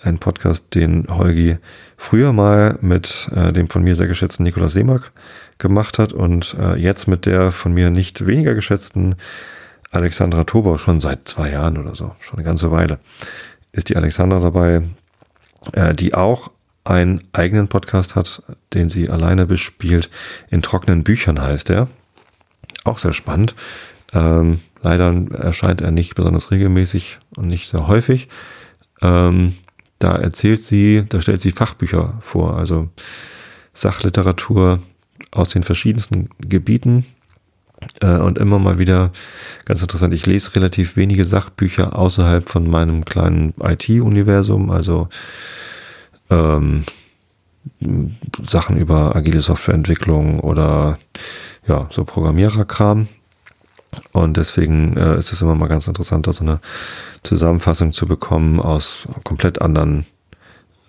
[0.02, 1.58] Ein Podcast, den Holgi
[1.97, 5.12] früher mal mit äh, dem von mir sehr geschätzten Nikolaus Seemack
[5.58, 9.16] gemacht hat und äh, jetzt mit der von mir nicht weniger geschätzten
[9.91, 13.00] Alexandra Tobau schon seit zwei Jahren oder so, schon eine ganze Weile,
[13.74, 14.84] ist die Alexandra dabei,
[15.74, 16.52] äh, die auch
[16.86, 18.41] einen eigenen Podcast hat,
[18.74, 20.10] den sie alleine bespielt.
[20.50, 21.88] In trockenen Büchern heißt er.
[22.84, 23.54] Auch sehr spannend.
[24.14, 28.30] Ähm, leider erscheint er nicht besonders regelmäßig und nicht sehr häufig.
[29.02, 29.56] Ähm,
[30.00, 32.89] da erzählt sie, da stellt sie Fachbücher vor, also
[33.74, 34.80] Sachliteratur
[35.32, 37.06] aus den verschiedensten Gebieten,
[38.02, 39.12] äh, und immer mal wieder
[39.66, 40.14] ganz interessant.
[40.14, 45.10] Ich lese relativ wenige Sachbücher außerhalb von meinem kleinen IT-Universum, also
[46.30, 46.84] ähm,
[48.43, 50.97] Sachen über agile Softwareentwicklung oder
[51.68, 53.08] ja, so Programmiererkram.
[54.12, 56.60] Und deswegen äh, ist es immer mal ganz interessant, da so eine
[57.24, 60.06] Zusammenfassung zu bekommen aus komplett anderen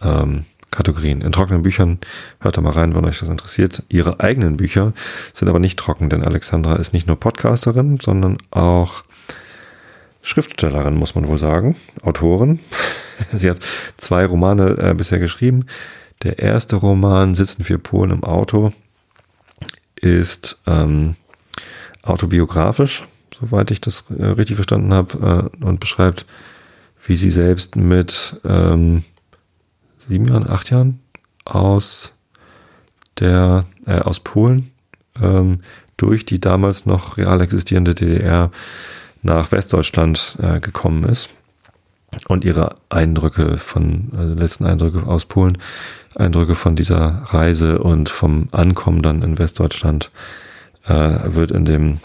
[0.02, 1.20] ähm, Kategorien.
[1.20, 1.98] In trockenen Büchern
[2.40, 3.82] hört da mal rein, wenn euch das interessiert.
[3.88, 4.92] Ihre eigenen Bücher
[5.32, 9.02] sind aber nicht trocken, denn Alexandra ist nicht nur Podcasterin, sondern auch
[10.22, 12.60] Schriftstellerin, muss man wohl sagen, Autorin.
[13.32, 13.58] Sie hat
[13.96, 15.66] zwei Romane äh, bisher geschrieben.
[16.22, 18.72] Der erste Roman, Sitzen vier Polen im Auto,
[19.96, 21.16] ist ähm,
[22.02, 23.06] autobiografisch,
[23.38, 26.26] soweit ich das äh, richtig verstanden habe, äh, und beschreibt,
[27.04, 29.04] wie sie selbst mit ähm,
[30.08, 31.00] sieben Jahren, acht Jahren
[31.44, 32.12] aus
[33.18, 34.70] der, äh, aus Polen
[35.20, 35.60] ähm,
[35.96, 38.50] durch die damals noch real existierende DDR
[39.22, 41.30] nach Westdeutschland äh, gekommen ist
[42.28, 45.58] und ihre Eindrücke von, also letzten Eindrücke aus Polen,
[46.16, 50.49] Eindrücke von dieser Reise und vom Ankommen dann in Westdeutschland äh,
[50.86, 52.00] wird in dem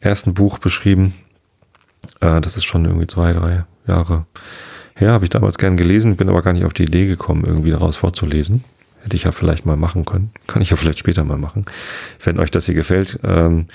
[0.00, 1.14] ersten Buch beschrieben.
[2.20, 4.26] Äh, das ist schon irgendwie zwei, drei Jahre
[5.00, 7.70] ja, habe ich damals gern gelesen, bin aber gar nicht auf die Idee gekommen, irgendwie
[7.70, 8.64] daraus vorzulesen.
[9.02, 10.30] Hätte ich ja vielleicht mal machen können.
[10.46, 11.64] Kann ich ja vielleicht später mal machen,
[12.22, 13.18] wenn euch das hier gefällt.
[13.24, 13.66] Ähm,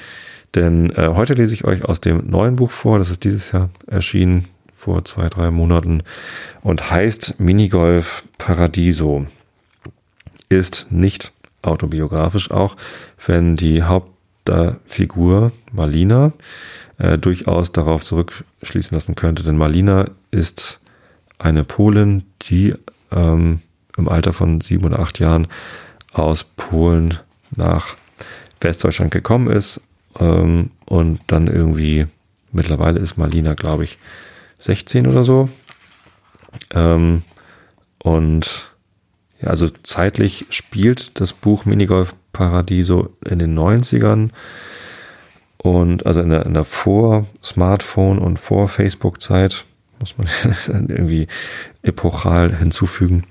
[0.53, 2.99] denn äh, heute lese ich euch aus dem neuen Buch vor.
[2.99, 6.03] Das ist dieses Jahr erschienen, vor zwei, drei Monaten.
[6.61, 9.25] Und heißt Minigolf Paradiso.
[10.47, 11.33] Ist nicht
[11.63, 12.75] autobiografisch, auch
[13.25, 16.33] wenn die Hauptfigur Malina
[16.97, 19.43] äh, durchaus darauf zurückschließen lassen könnte.
[19.43, 20.79] Denn Malina ist
[21.37, 22.75] eine Polin, die
[23.11, 23.61] ähm,
[23.97, 25.47] im Alter von sieben oder acht Jahren
[26.13, 27.19] aus Polen
[27.55, 27.95] nach
[28.61, 29.81] Westdeutschland gekommen ist
[30.19, 32.07] ähm, und dann irgendwie,
[32.51, 33.97] mittlerweile ist Marlina, glaube ich,
[34.59, 35.49] 16 oder so.
[36.73, 37.23] Ähm,
[37.99, 38.71] und
[39.41, 44.29] ja, also zeitlich spielt das Buch Minigolf Paradiso in den 90ern
[45.57, 49.63] und also in der, in der Vor-Smartphone- und Vor-Facebook-Zeit
[49.99, 50.27] muss man
[50.67, 51.27] irgendwie
[51.81, 53.23] epochal hinzufügen.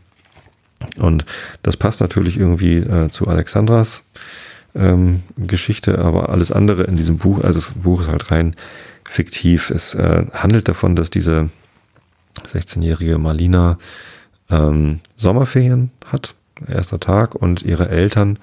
[0.97, 1.27] Und
[1.63, 4.05] das passt natürlich irgendwie äh, zu Alexandras
[4.75, 8.57] ähm, Geschichte, aber alles andere in diesem Buch, also das Buch ist halt rein
[9.07, 9.69] fiktiv.
[9.69, 11.51] Es äh, handelt davon, dass diese
[12.47, 13.79] 16-jährige Marlina
[14.51, 16.35] ähm, Sommerferien hat,
[16.67, 18.39] erster Tag, und ihre Eltern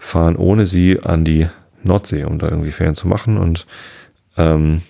[0.00, 1.46] fahren ohne sie an die
[1.84, 3.36] Nordsee, um da irgendwie Ferien zu machen.
[3.36, 3.66] Und
[4.36, 4.82] ähm,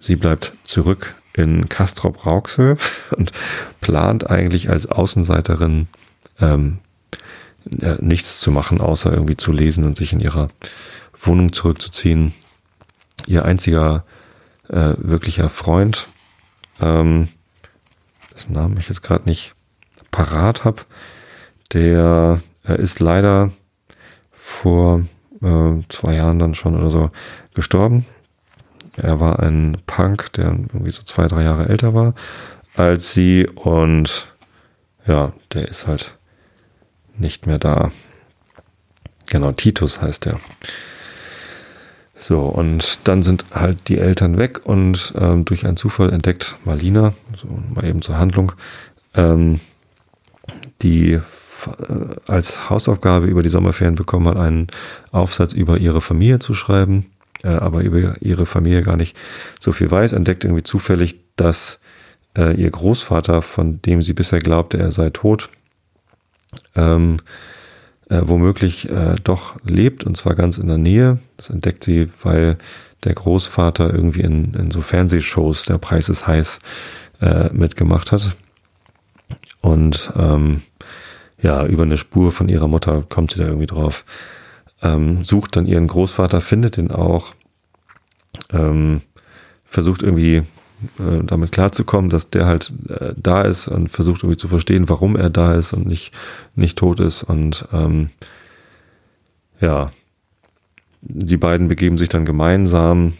[0.00, 2.76] sie bleibt zurück in Castrop Rauxel
[3.16, 3.32] und
[3.80, 5.86] plant eigentlich als Außenseiterin
[6.40, 6.78] ähm,
[7.80, 10.48] äh, nichts zu machen, außer irgendwie zu lesen und sich in ihrer
[11.16, 12.34] Wohnung zurückzuziehen.
[13.26, 14.04] Ihr einziger
[14.68, 16.08] äh, wirklicher Freund,
[16.80, 17.28] ähm,
[18.34, 19.54] dessen Namen ich jetzt gerade nicht
[20.10, 20.82] parat habe,
[21.72, 23.50] der äh, ist leider
[24.44, 25.02] vor
[25.42, 27.10] äh, zwei Jahren dann schon oder so
[27.54, 28.04] gestorben.
[28.96, 32.14] Er war ein Punk, der irgendwie so zwei, drei Jahre älter war
[32.76, 34.28] als sie und
[35.06, 36.16] ja, der ist halt
[37.16, 37.92] nicht mehr da.
[39.26, 40.40] Genau, Titus heißt er.
[42.16, 47.14] So, und dann sind halt die Eltern weg und ähm, durch einen Zufall entdeckt Marlina,
[47.36, 48.52] so mal eben zur Handlung,
[49.14, 49.60] ähm,
[50.82, 51.20] die
[52.28, 54.68] als Hausaufgabe über die Sommerferien bekommen hat, einen
[55.12, 57.06] Aufsatz über ihre Familie zu schreiben
[57.44, 59.16] äh, aber über ihre Familie gar nicht
[59.60, 61.78] so viel weiß, entdeckt irgendwie zufällig, dass
[62.36, 65.50] äh, ihr Großvater, von dem sie bisher glaubte, er sei tot,
[66.74, 67.18] ähm,
[68.08, 71.18] äh, womöglich äh, doch lebt und zwar ganz in der Nähe.
[71.36, 72.56] Das entdeckt sie, weil
[73.04, 76.60] der Großvater irgendwie in, in so Fernsehshows, der Preis ist heiß,
[77.20, 78.36] äh, mitgemacht hat.
[79.60, 80.62] Und ähm,
[81.44, 84.06] ja, über eine Spur von ihrer Mutter kommt sie da irgendwie drauf.
[84.82, 87.34] Ähm, sucht dann ihren Großvater, findet ihn auch,
[88.50, 89.02] ähm,
[89.66, 94.48] versucht irgendwie äh, damit klarzukommen, dass der halt äh, da ist und versucht irgendwie zu
[94.48, 96.12] verstehen, warum er da ist und nicht,
[96.54, 97.24] nicht tot ist.
[97.24, 98.08] Und ähm,
[99.60, 99.90] ja,
[101.02, 103.12] die beiden begeben sich dann gemeinsam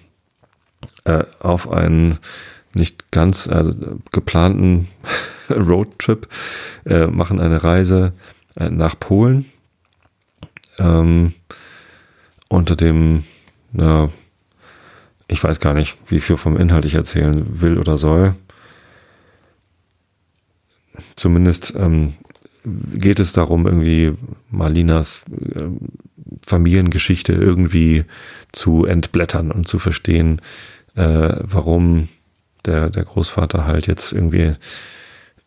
[1.05, 2.19] äh, auf einen
[2.73, 3.73] nicht ganz also,
[4.13, 4.89] geplanten
[5.51, 6.29] Roadtrip,
[6.85, 8.13] äh, machen eine Reise
[8.57, 9.47] äh, nach Polen
[10.79, 11.35] ähm,
[12.49, 13.25] unter dem,
[13.73, 14.11] na,
[15.29, 18.35] ich weiß gar nicht, wie viel vom Inhalt ich erzählen will oder soll.
[21.17, 22.15] Zumindest ähm,
[22.65, 24.15] geht es darum, irgendwie
[24.51, 25.23] Marlinas
[25.55, 25.65] äh,
[26.47, 28.05] Familiengeschichte irgendwie
[28.53, 30.41] zu entblättern und zu verstehen,
[30.95, 32.09] äh, warum
[32.65, 34.53] der, der Großvater halt jetzt irgendwie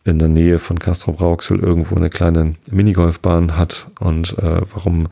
[0.08, 5.08] in der Nähe von Castro Brauxel irgendwo eine kleine Minigolfbahn hat und äh, warum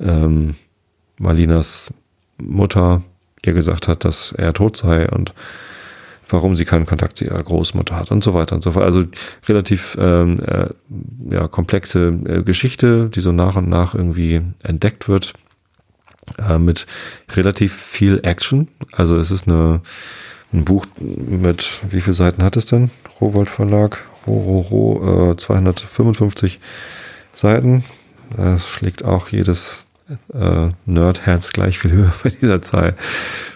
[0.00, 0.54] ähm,
[1.18, 1.92] Marlinas
[2.38, 3.02] Mutter
[3.44, 5.34] ihr gesagt hat, dass er tot sei und
[6.28, 8.84] warum sie keinen Kontakt zu ihrer Großmutter hat und so weiter und so fort.
[8.84, 9.04] Also
[9.48, 10.66] relativ ähm, äh,
[11.30, 15.32] ja, komplexe äh, Geschichte, die so nach und nach irgendwie entdeckt wird,
[16.36, 16.86] äh, mit
[17.32, 18.68] relativ viel Action.
[18.92, 19.80] Also es ist eine,
[20.52, 22.90] ein Buch mit, wie viele Seiten hat es denn?
[23.20, 26.60] Rowold Verlag, Ro, Ro, Ro, äh, 255
[27.32, 27.84] Seiten.
[28.36, 29.86] Das schlägt auch jedes
[30.32, 32.96] äh, Nerdherz gleich viel höher bei dieser Zahl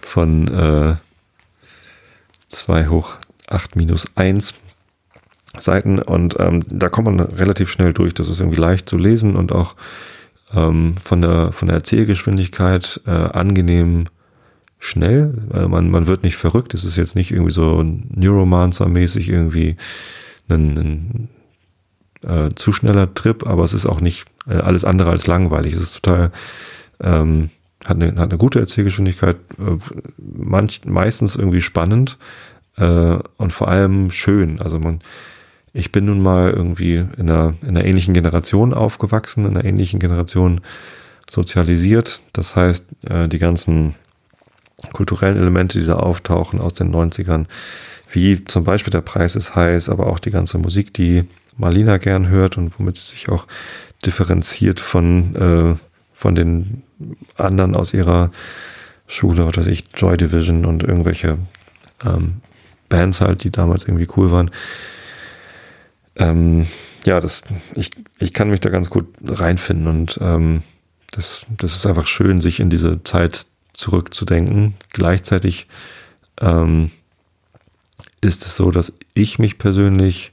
[0.00, 0.94] von äh,
[2.48, 3.16] 2 hoch
[3.48, 4.54] 8 minus 1
[5.58, 8.14] Seiten und ähm, da kommt man relativ schnell durch.
[8.14, 9.76] Das ist irgendwie leicht zu lesen und auch
[10.54, 14.06] ähm, von, der, von der Erzählgeschwindigkeit äh, angenehm
[14.78, 15.34] schnell.
[15.52, 16.72] Äh, man, man wird nicht verrückt.
[16.72, 19.76] Es ist jetzt nicht irgendwie so Neuromancer-mäßig irgendwie
[20.48, 21.28] ein, ein
[22.22, 25.74] äh, zu schneller Trip, aber es ist auch nicht äh, alles andere als langweilig.
[25.74, 26.32] Es ist total,
[27.00, 27.50] ähm,
[27.84, 29.78] hat, eine, hat eine gute Erzählgeschwindigkeit, äh,
[30.18, 32.18] manch, meistens irgendwie spannend
[32.76, 34.60] äh, und vor allem schön.
[34.60, 35.00] Also man,
[35.72, 40.00] ich bin nun mal irgendwie in einer, in einer ähnlichen Generation aufgewachsen, in einer ähnlichen
[40.00, 40.60] Generation
[41.30, 42.22] sozialisiert.
[42.32, 43.94] Das heißt, äh, die ganzen
[44.92, 47.46] kulturellen Elemente, die da auftauchen aus den 90ern,
[48.12, 51.24] wie zum Beispiel der Preis ist heiß, aber auch die ganze Musik, die
[51.56, 53.46] Marlina gern hört und womit sie sich auch
[54.04, 55.76] differenziert von, äh,
[56.14, 56.82] von den
[57.36, 58.30] anderen aus ihrer
[59.06, 61.38] Schule, was weiß ich, Joy Division und irgendwelche
[62.04, 62.40] ähm,
[62.88, 64.50] Bands halt, die damals irgendwie cool waren.
[66.16, 66.66] Ähm,
[67.04, 67.42] ja, das,
[67.74, 70.62] ich, ich kann mich da ganz gut reinfinden und ähm,
[71.10, 74.74] das, das ist einfach schön, sich in diese Zeit zurückzudenken.
[74.90, 75.68] Gleichzeitig
[76.40, 76.90] ähm,
[78.22, 80.32] ist es so, dass ich mich persönlich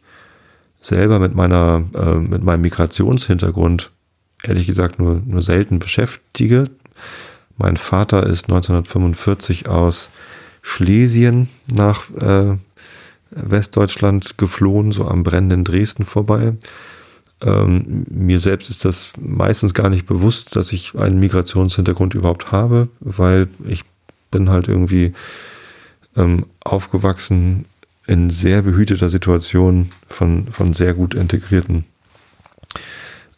[0.79, 3.91] selber mit meiner, äh, mit meinem Migrationshintergrund
[4.43, 6.65] ehrlich gesagt nur, nur selten beschäftige.
[7.57, 10.09] Mein Vater ist 1945 aus
[10.61, 12.55] Schlesien nach äh,
[13.31, 16.53] Westdeutschland geflohen, so am brennenden Dresden vorbei.
[17.41, 22.89] Ähm, mir selbst ist das meistens gar nicht bewusst, dass ich einen Migrationshintergrund überhaupt habe,
[22.99, 23.83] weil ich
[24.31, 25.13] bin halt irgendwie
[26.15, 27.65] ähm, aufgewachsen
[28.09, 31.85] in sehr behüteter Situation von, von sehr gut integrierten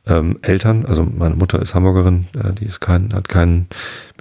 [0.08, 0.86] ähm, Eltern.
[0.86, 3.68] Also meine Mutter ist Hamburgerin, äh, die ist kein, hat keinen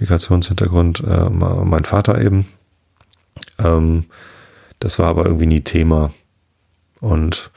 [0.01, 2.46] Migrationshintergrund, äh, mein Vater eben.
[3.61, 4.07] Ähm,
[4.80, 6.12] das war aber irgendwie nie Thema.
[7.01, 7.53] Und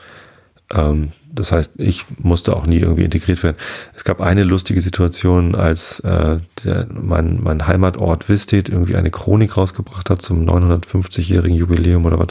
[0.72, 3.58] ähm, das heißt, ich musste auch nie irgendwie integriert werden.
[3.96, 9.58] Es gab eine lustige Situation, als äh, der, mein, mein Heimatort Wistedt irgendwie eine Chronik
[9.58, 12.28] rausgebracht hat zum 950-jährigen Jubiläum oder was.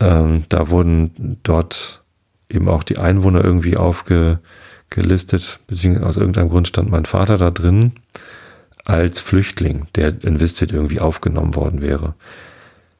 [0.00, 2.02] Ähm, da wurden dort
[2.48, 7.92] eben auch die Einwohner irgendwie aufgelistet, beziehungsweise aus irgendeinem Grund stand mein Vater da drin
[8.84, 12.14] als Flüchtling, der in Wistedt irgendwie aufgenommen worden wäre.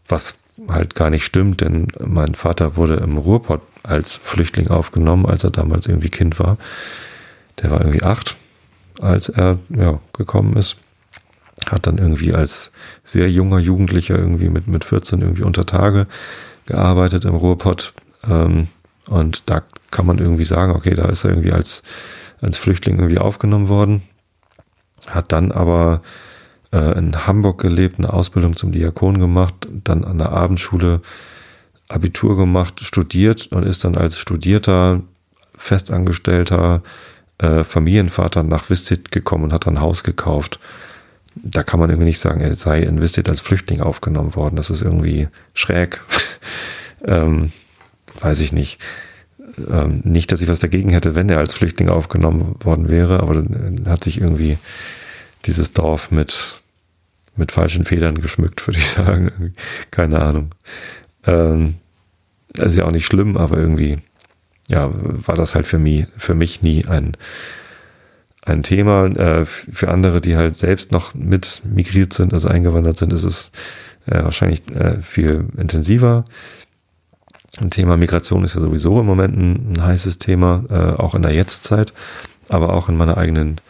[0.07, 0.39] Was
[0.69, 5.51] halt gar nicht stimmt, denn mein Vater wurde im Ruhrpott als Flüchtling aufgenommen, als er
[5.51, 6.57] damals irgendwie Kind war.
[7.62, 8.37] Der war irgendwie acht,
[9.01, 10.76] als er ja, gekommen ist.
[11.66, 12.72] Hat dann irgendwie als
[13.05, 16.07] sehr junger Jugendlicher irgendwie mit, mit 14 irgendwie unter Tage
[16.66, 17.95] gearbeitet im Ruhrpott.
[18.28, 18.68] Ähm,
[19.07, 21.82] und da kann man irgendwie sagen, okay, da ist er irgendwie als,
[22.41, 24.03] als Flüchtling irgendwie aufgenommen worden.
[25.07, 26.03] Hat dann aber
[26.72, 31.03] äh, in Hamburg gelebt, eine Ausbildung zum Diakon gemacht, dann an der Abendschule
[31.89, 35.03] Abitur gemacht, studiert und ist dann als studierter,
[35.57, 36.82] festangestellter
[37.39, 40.61] äh, Familienvater nach Vistit gekommen und hat ein Haus gekauft.
[41.35, 44.57] Da kann man irgendwie nicht sagen, er sei in Vistit als Flüchtling aufgenommen worden.
[44.57, 46.01] Das ist irgendwie schräg.
[47.05, 47.53] ähm,
[48.20, 48.80] weiß ich nicht.
[49.68, 53.35] Ähm, nicht, dass ich was dagegen hätte, wenn er als Flüchtling aufgenommen worden wäre, aber
[53.35, 54.59] dann hat sich irgendwie
[55.45, 56.62] dieses Dorf mit,
[57.37, 59.55] mit falschen Federn geschmückt, würde ich sagen.
[59.91, 60.53] Keine Ahnung.
[61.27, 61.77] Ähm,
[62.57, 63.99] ist ja auch nicht schlimm, aber irgendwie,
[64.68, 67.12] ja, war das halt für mich, für mich nie ein,
[68.43, 69.07] ein Thema.
[69.07, 73.51] Äh, für andere, die halt selbst noch mit migriert sind, also eingewandert sind, ist es
[74.07, 76.25] äh, wahrscheinlich äh, viel intensiver.
[77.59, 81.22] Ein Thema Migration ist ja sowieso im Moment ein, ein heißes Thema, äh, auch in
[81.22, 81.93] der Jetztzeit,
[82.49, 83.61] aber auch in meiner eigenen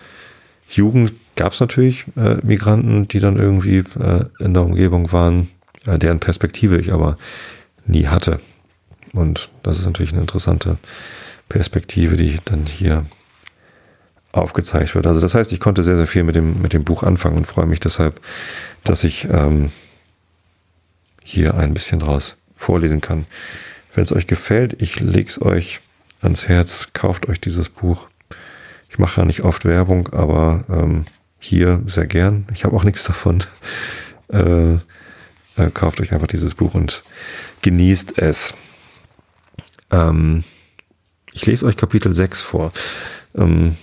[0.68, 5.50] Jugend gab es natürlich äh, Migranten, die dann irgendwie äh, in der Umgebung waren,
[5.86, 7.18] deren Perspektive ich aber
[7.86, 8.40] nie hatte.
[9.12, 10.78] Und das ist natürlich eine interessante
[11.48, 13.06] Perspektive, die dann hier
[14.32, 15.06] aufgezeigt wird.
[15.06, 17.46] Also das heißt, ich konnte sehr, sehr viel mit dem, mit dem Buch anfangen und
[17.46, 18.20] freue mich deshalb,
[18.82, 19.70] dass ich ähm,
[21.22, 23.26] hier ein bisschen draus vorlesen kann.
[23.94, 25.80] Wenn es euch gefällt, ich lege es euch
[26.20, 28.08] ans Herz, kauft euch dieses Buch.
[28.90, 31.04] Ich mache ja nicht oft Werbung, aber ähm,
[31.38, 32.46] hier sehr gern.
[32.54, 33.44] Ich habe auch nichts davon.
[34.28, 34.78] Äh,
[35.56, 37.04] äh, kauft euch einfach dieses Buch und
[37.62, 38.54] genießt es.
[39.90, 40.44] Ähm,
[41.32, 42.72] ich lese euch Kapitel 6 vor.
[43.34, 43.76] Ähm,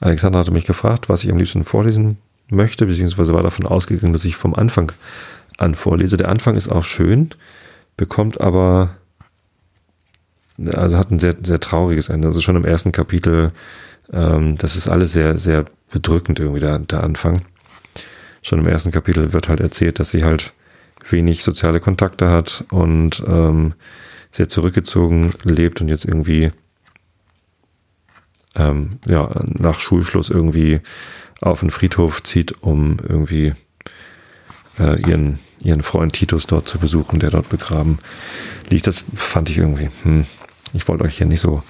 [0.00, 2.18] Alexander hatte mich gefragt, was ich am liebsten vorlesen
[2.48, 4.92] möchte, beziehungsweise war davon ausgegangen, dass ich vom Anfang
[5.58, 6.16] an vorlese.
[6.16, 7.30] Der Anfang ist auch schön,
[7.96, 8.96] bekommt aber,
[10.72, 12.28] also hat ein sehr, sehr trauriges Ende.
[12.28, 13.52] Also schon im ersten Kapitel,
[14.12, 17.42] ähm, das ist alles sehr, sehr bedrückend irgendwie, der, der Anfang.
[18.42, 20.52] Schon im ersten Kapitel wird halt erzählt, dass sie halt
[21.10, 23.74] wenig soziale Kontakte hat und ähm,
[24.30, 26.50] sehr zurückgezogen lebt und jetzt irgendwie
[28.56, 30.80] ähm, ja, nach Schulschluss irgendwie
[31.40, 33.54] auf den Friedhof zieht, um irgendwie
[34.78, 37.98] äh, ihren, ihren Freund Titus dort zu besuchen, der dort begraben
[38.70, 38.86] liegt.
[38.86, 40.26] Das fand ich irgendwie, hm,
[40.72, 41.62] ich wollte euch hier nicht so,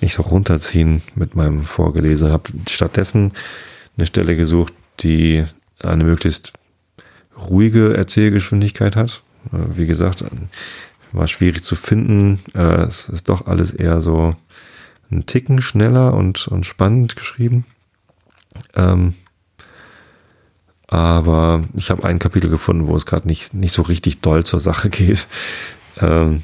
[0.00, 2.30] nicht so runterziehen mit meinem Vorgelesen.
[2.30, 3.32] Habe stattdessen
[3.96, 5.44] eine Stelle gesucht, die
[5.82, 6.52] eine möglichst
[7.38, 9.22] ruhige Erzählgeschwindigkeit hat.
[9.52, 10.24] Äh, wie gesagt,
[11.12, 12.40] war schwierig zu finden.
[12.54, 14.34] Äh, es ist doch alles eher so
[15.10, 17.64] ein Ticken schneller und, und spannend geschrieben.
[18.74, 19.14] Ähm,
[20.88, 24.60] aber ich habe ein Kapitel gefunden, wo es gerade nicht, nicht so richtig doll zur
[24.60, 25.26] Sache geht.
[26.00, 26.42] Ähm,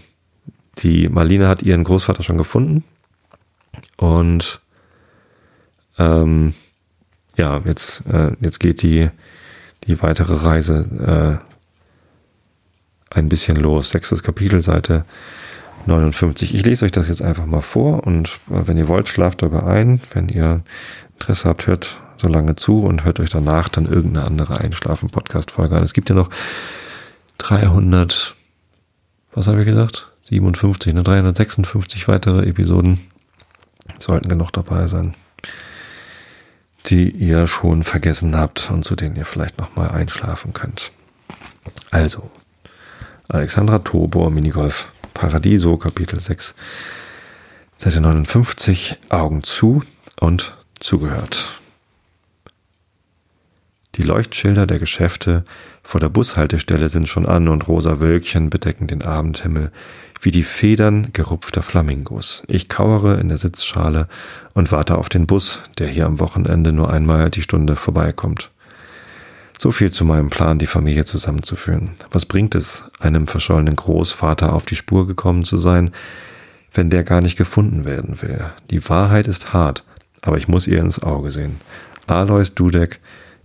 [0.78, 2.84] die Marlene hat ihren Großvater schon gefunden.
[3.96, 4.60] Und
[5.98, 6.54] ähm,
[7.36, 9.10] ja, jetzt, äh, jetzt geht die,
[9.86, 11.40] die weitere Reise
[13.10, 13.90] äh, ein bisschen los.
[13.90, 15.04] Sechstes Kapitel, Seite
[15.86, 16.54] 59.
[16.54, 19.64] Ich lese euch das jetzt einfach mal vor und äh, wenn ihr wollt, schlaft dabei
[19.64, 20.00] ein.
[20.12, 20.62] Wenn ihr
[21.14, 25.82] Interesse habt, hört so lange zu und hört euch danach dann irgendeine andere Einschlafen-Podcast-Folge an.
[25.82, 26.30] Es gibt ja noch
[27.38, 28.36] 300,
[29.34, 30.08] was habe ich gesagt?
[30.28, 31.02] 57, ne?
[31.02, 33.00] 356 weitere Episoden
[33.98, 35.14] sollten genug dabei sein
[36.86, 40.92] die ihr schon vergessen habt und zu denen ihr vielleicht nochmal einschlafen könnt.
[41.90, 42.30] Also,
[43.28, 46.54] Alexandra Tobor, Minigolf Paradiso, Kapitel 6,
[47.78, 49.82] Seite 59, Augen zu
[50.20, 51.60] und zugehört.
[53.96, 55.44] Die Leuchtschilder der Geschäfte
[55.92, 59.70] vor der Bushaltestelle sind schon an und rosa Wölkchen bedecken den Abendhimmel
[60.22, 62.44] wie die Federn gerupfter Flamingos.
[62.48, 64.08] Ich kauere in der Sitzschale
[64.54, 68.50] und warte auf den Bus, der hier am Wochenende nur einmal die Stunde vorbeikommt.
[69.58, 71.90] So viel zu meinem Plan, die Familie zusammenzuführen.
[72.10, 75.90] Was bringt es, einem verschollenen Großvater auf die Spur gekommen zu sein,
[76.72, 78.46] wenn der gar nicht gefunden werden will?
[78.70, 79.84] Die Wahrheit ist hart,
[80.22, 81.56] aber ich muss ihr ins Auge sehen.
[82.06, 82.98] Alois Dudek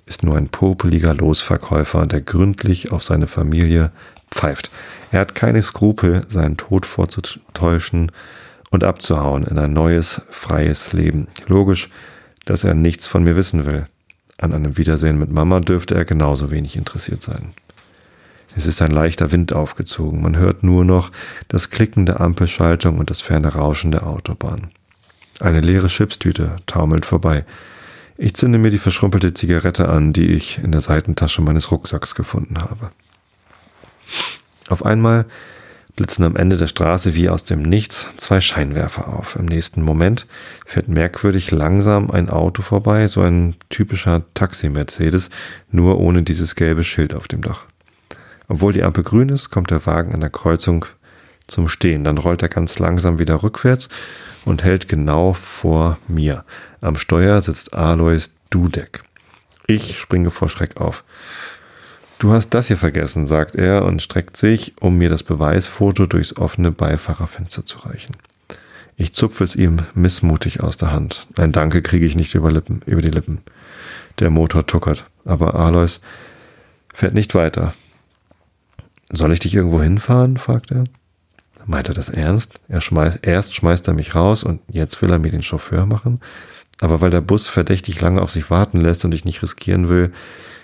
[0.08, 3.92] ist nur ein popeliger Losverkäufer, der gründlich auf seine Familie
[4.32, 4.72] pfeift.
[5.12, 8.12] Er hat keine Skrupel, seinen Tod vorzutäuschen
[8.70, 11.28] und abzuhauen in ein neues, freies Leben.
[11.48, 11.90] Logisch,
[12.46, 13.86] dass er nichts von mir wissen will.
[14.38, 17.54] An einem Wiedersehen mit Mama dürfte er genauso wenig interessiert sein.
[18.56, 20.22] Es ist ein leichter Wind aufgezogen.
[20.22, 21.12] Man hört nur noch
[21.48, 24.72] das Klicken der Ampelschaltung und das ferne Rauschen der Autobahn.
[25.40, 27.46] Eine leere Chipstüte taumelt vorbei.
[28.18, 32.60] Ich zünde mir die verschrumpelte Zigarette an, die ich in der Seitentasche meines Rucksacks gefunden
[32.60, 32.90] habe.
[34.70, 35.26] Auf einmal
[35.96, 39.36] blitzen am Ende der Straße wie aus dem Nichts zwei Scheinwerfer auf.
[39.36, 40.26] Im nächsten Moment
[40.66, 45.30] fährt merkwürdig langsam ein Auto vorbei, so ein typischer Taxi-Mercedes,
[45.72, 47.66] nur ohne dieses gelbe Schild auf dem Dach.
[48.48, 50.86] Obwohl die Ampel grün ist, kommt der Wagen an der Kreuzung
[51.48, 52.04] zum Stehen.
[52.04, 53.90] Dann rollt er ganz langsam wieder rückwärts
[54.48, 56.44] und hält genau vor mir.
[56.82, 59.04] Am Steuer sitzt Alois Dudek.
[59.68, 61.04] Ich springe vor Schreck auf.
[62.20, 66.36] Du hast das hier vergessen, sagt er und streckt sich, um mir das Beweisfoto durchs
[66.38, 68.16] offene Beifahrerfenster zu reichen.
[68.96, 71.28] Ich zupfe es ihm missmutig aus der Hand.
[71.38, 73.42] Ein Danke kriege ich nicht über, Lippen, über die Lippen.
[74.20, 76.00] Der Motor tuckert, aber Alois
[76.94, 77.74] fährt nicht weiter.
[79.12, 80.38] Soll ich dich irgendwo hinfahren?
[80.38, 80.86] fragt er.
[81.68, 82.54] Meint er das ernst?
[82.70, 86.22] Er schmeißt, erst schmeißt er mich raus und jetzt will er mir den Chauffeur machen.
[86.80, 90.14] Aber weil der Bus verdächtig lange auf sich warten lässt und ich nicht riskieren will,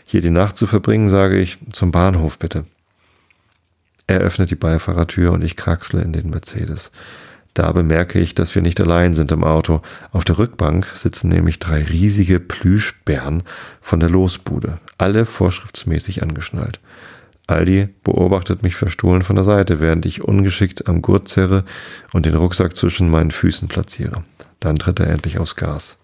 [0.06, 2.66] hier die Nacht zu verbringen, sage ich, zum Bahnhof bitte.
[4.08, 6.91] Er öffnet die Beifahrertür und ich kraxle in den Mercedes.
[7.54, 9.82] Da bemerke ich, dass wir nicht allein sind im Auto.
[10.12, 13.43] Auf der Rückbank sitzen nämlich drei riesige Plüschbären
[13.82, 16.80] von der Losbude, alle vorschriftsmäßig angeschnallt.
[17.48, 21.66] Aldi beobachtet mich verstohlen von der Seite, während ich ungeschickt am Gurt zerre
[22.14, 24.24] und den Rucksack zwischen meinen Füßen platziere.
[24.60, 25.98] Dann tritt er endlich aufs Gas.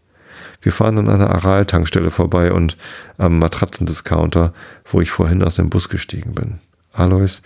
[0.62, 2.76] Wir fahren an einer Aral-Tankstelle vorbei und
[3.18, 4.54] am Matratzendiscounter,
[4.86, 6.60] wo ich vorhin aus dem Bus gestiegen bin.
[6.92, 7.42] Alois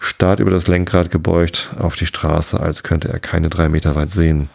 [0.00, 4.10] starrt über das Lenkrad gebeugt auf die Straße, als könnte er keine drei Meter weit
[4.10, 4.50] sehen.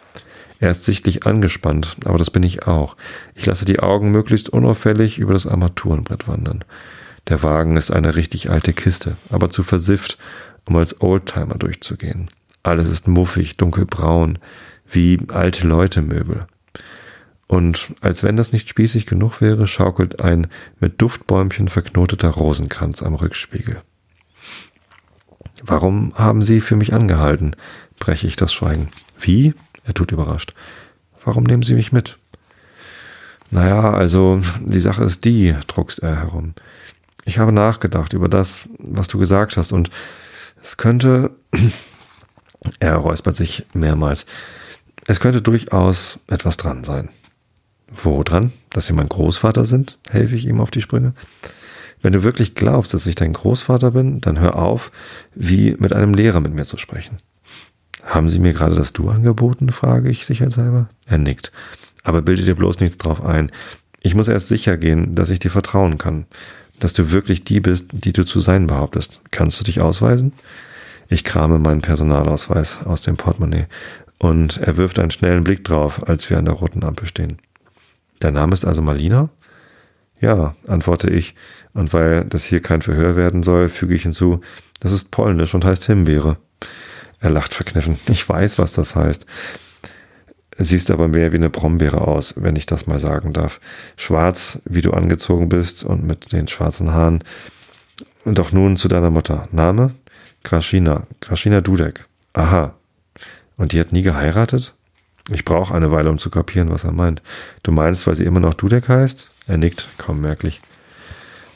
[0.60, 2.96] Er ist sichtlich angespannt, aber das bin ich auch.
[3.34, 6.64] Ich lasse die Augen möglichst unauffällig über das Armaturenbrett wandern.
[7.28, 10.18] Der Wagen ist eine richtig alte Kiste, aber zu versifft,
[10.66, 12.28] um als Oldtimer durchzugehen.
[12.62, 14.38] Alles ist muffig, dunkelbraun,
[14.90, 16.46] wie alte Leute Möbel.
[17.46, 20.48] Und als wenn das nicht spießig genug wäre, schaukelt ein
[20.80, 23.82] mit Duftbäumchen verknoteter Rosenkranz am Rückspiegel.
[25.62, 27.56] Warum haben Sie für mich angehalten?
[27.98, 28.88] breche ich das Schweigen.
[29.18, 29.54] Wie?
[29.84, 30.54] Er tut überrascht.
[31.24, 32.18] Warum nehmen Sie mich mit?
[33.50, 36.54] Naja, also die Sache ist die, druckst er herum.
[37.24, 39.90] Ich habe nachgedacht über das, was du gesagt hast, und
[40.62, 41.30] es könnte.
[42.80, 44.26] er räuspert sich mehrmals.
[45.06, 47.10] Es könnte durchaus etwas dran sein.
[47.88, 48.52] Wo dran?
[48.70, 49.98] Dass Sie mein Großvater sind?
[50.08, 51.14] Helfe ich ihm auf die Sprünge.
[52.02, 54.90] Wenn du wirklich glaubst, dass ich dein Großvater bin, dann hör auf,
[55.34, 57.16] wie mit einem Lehrer mit mir zu sprechen.
[58.02, 59.70] Haben Sie mir gerade das Du angeboten?
[59.70, 60.88] frage ich sicherheitshalber.
[61.06, 61.52] Er nickt.
[62.02, 63.50] Aber bilde dir bloß nichts drauf ein.
[64.00, 66.26] Ich muss erst sicher gehen, dass ich dir vertrauen kann.
[66.78, 69.20] Dass du wirklich die bist, die du zu sein behauptest.
[69.30, 70.32] Kannst du dich ausweisen?
[71.08, 73.66] Ich krame meinen Personalausweis aus dem Portemonnaie
[74.18, 77.38] und er wirft einen schnellen Blick drauf, als wir an der roten Ampel stehen.
[78.20, 79.28] Dein Name ist also Malina?
[80.20, 81.34] Ja, antworte ich,
[81.74, 84.40] und weil das hier kein Verhör werden soll, füge ich hinzu,
[84.80, 86.38] das ist polnisch und heißt Himbeere.
[87.20, 87.98] Er lacht verkniffen.
[88.08, 89.26] Ich weiß, was das heißt.
[90.56, 93.60] Siehst aber mehr wie eine Brombeere aus, wenn ich das mal sagen darf.
[93.96, 97.24] Schwarz, wie du angezogen bist und mit den schwarzen Haaren.
[98.24, 99.48] Doch nun zu deiner Mutter.
[99.52, 99.94] Name?
[100.44, 101.06] Kraschina.
[101.20, 102.06] Kraschina Dudek.
[102.32, 102.74] Aha.
[103.56, 104.74] Und die hat nie geheiratet?
[105.30, 107.22] Ich brauche eine Weile, um zu kapieren, was er meint.
[107.62, 109.30] Du meinst, weil sie immer noch Dudek heißt?
[109.46, 110.60] Er nickt, kaum merklich.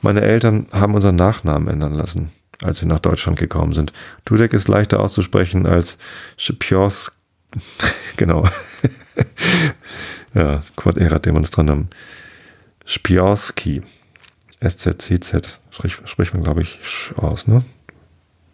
[0.01, 2.31] Meine Eltern haben unseren Nachnamen ändern lassen,
[2.63, 3.93] als wir nach Deutschland gekommen sind.
[4.25, 5.99] Dudek ist leichter auszusprechen als
[6.37, 7.18] Schipjors.
[8.17, 8.49] genau.
[10.35, 11.89] ja, Quad Erat Demonstrandum.
[12.85, 13.83] Spiorski.
[14.61, 15.61] SZCZ.
[15.71, 16.81] Spricht man, glaube ich,
[17.17, 17.63] aus, ne?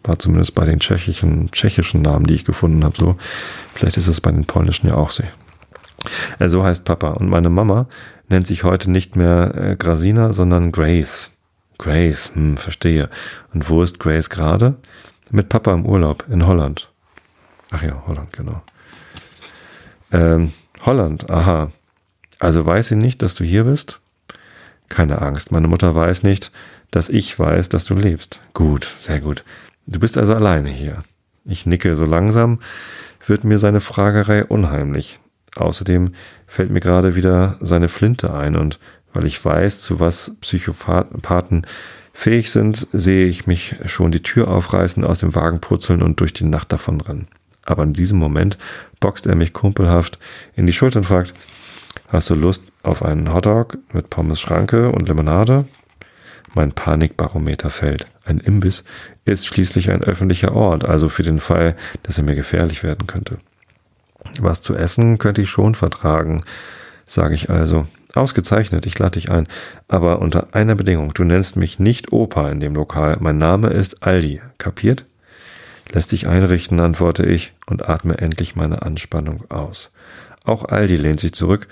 [0.03, 3.17] War zumindest bei den tschechischen, tschechischen Namen, die ich gefunden habe, so.
[3.73, 5.23] Vielleicht ist es bei den polnischen ja auch so.
[6.37, 7.11] Äh, so heißt Papa.
[7.11, 7.87] Und meine Mama
[8.29, 11.31] nennt sich heute nicht mehr äh, Grasina, sondern Grace.
[11.77, 13.09] Grace, hm, verstehe.
[13.53, 14.75] Und wo ist Grace gerade?
[15.31, 16.91] Mit Papa im Urlaub in Holland.
[17.71, 18.61] Ach ja, Holland, genau.
[20.11, 20.53] Ähm,
[20.85, 21.71] Holland, aha.
[22.39, 23.99] Also weiß sie nicht, dass du hier bist?
[24.89, 26.51] Keine Angst, meine Mutter weiß nicht,
[26.91, 28.39] dass ich weiß, dass du lebst.
[28.53, 29.43] Gut, sehr gut.
[29.87, 31.03] Du bist also alleine hier.
[31.45, 32.59] Ich nicke so langsam,
[33.25, 35.19] wird mir seine Fragerei unheimlich.
[35.55, 36.11] Außerdem
[36.47, 38.79] fällt mir gerade wieder seine Flinte ein und
[39.13, 41.65] weil ich weiß, zu was Psychopathen
[42.13, 46.33] fähig sind, sehe ich mich schon die Tür aufreißen, aus dem Wagen purzeln und durch
[46.33, 47.27] die Nacht davon rennen.
[47.65, 48.57] Aber in diesem Moment
[49.05, 50.17] boxt er mich kumpelhaft
[50.55, 51.35] in die Schulter und fragt,
[52.07, 55.65] hast du Lust auf einen Hotdog mit Pommes Schranke und Limonade?
[56.55, 58.07] Mein Panikbarometer fällt.
[58.23, 58.83] Ein Imbiss
[59.23, 63.37] ist schließlich ein öffentlicher Ort, also für den Fall, dass er mir gefährlich werden könnte.
[64.39, 66.43] Was zu essen könnte ich schon vertragen,
[67.05, 67.85] sage ich also.
[68.15, 69.47] Ausgezeichnet, ich lade dich ein.
[69.87, 71.13] Aber unter einer Bedingung.
[71.13, 73.17] Du nennst mich nicht Opa in dem Lokal.
[73.19, 74.41] Mein Name ist Aldi.
[74.57, 75.05] Kapiert?
[75.91, 79.91] Lässt dich einrichten, antworte ich und atme endlich meine Anspannung aus.
[80.43, 81.67] Auch Aldi lehnt sich zurück,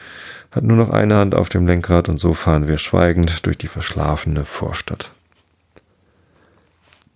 [0.51, 3.67] hat nur noch eine Hand auf dem Lenkrad und so fahren wir schweigend durch die
[3.67, 5.11] verschlafene Vorstadt.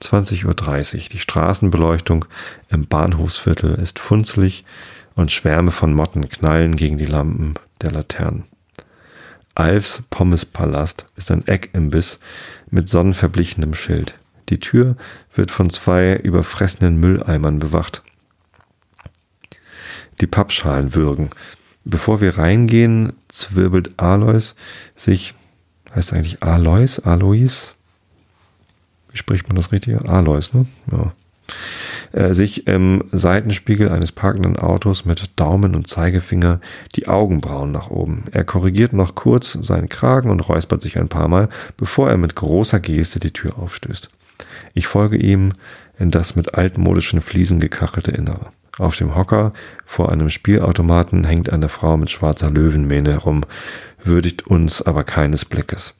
[0.01, 1.09] 20.30 Uhr.
[1.11, 2.25] Die Straßenbeleuchtung
[2.69, 4.65] im Bahnhofsviertel ist funzelig
[5.15, 8.43] und Schwärme von Motten knallen gegen die Lampen der Laternen.
[9.55, 12.19] Alfs Pommespalast ist ein Eckimbiss
[12.69, 14.13] mit sonnenverblichenem Schild.
[14.49, 14.95] Die Tür
[15.35, 18.03] wird von zwei überfressenen Mülleimern bewacht.
[20.19, 21.29] Die Pappschalen würgen.
[21.83, 24.55] Bevor wir reingehen, zwirbelt Alois
[24.95, 25.35] sich,
[25.95, 27.73] heißt eigentlich Alois, Alois?
[29.11, 29.97] Wie spricht man das richtig?
[30.09, 30.65] Alois, ne?
[30.91, 31.13] Ja
[32.11, 36.59] äh, sich im Seitenspiegel eines parkenden Autos mit Daumen und Zeigefinger
[36.95, 38.25] die Augenbrauen nach oben.
[38.31, 42.35] Er korrigiert noch kurz seinen Kragen und räuspert sich ein paar Mal, bevor er mit
[42.35, 44.09] großer Geste die Tür aufstößt.
[44.73, 45.53] Ich folge ihm
[45.99, 48.51] in das mit altmodischen Fliesen gekachelte Innere.
[48.77, 49.53] Auf dem Hocker
[49.85, 53.41] vor einem Spielautomaten hängt eine Frau mit schwarzer Löwenmähne herum,
[54.03, 55.93] würdigt uns aber keines Blickes.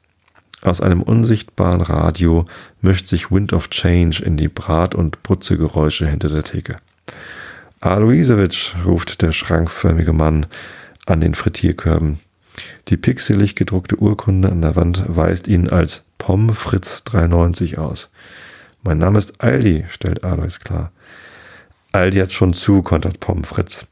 [0.62, 2.44] Aus einem unsichtbaren Radio
[2.80, 6.76] mischt sich Wind of Change in die Brat- und Brutzegeräusche hinter der Theke.
[7.80, 10.46] Aloisewitsch, ruft der schrankförmige Mann
[11.06, 12.18] an den Frittierkörben.
[12.88, 18.10] Die pixelig gedruckte Urkunde an der Wand weist ihn als Pom Fritz 93 aus.
[18.82, 20.92] Mein Name ist Aldi, stellt Alois klar.
[21.92, 23.86] Aldi hat schon zu, kontert Pom Fritz.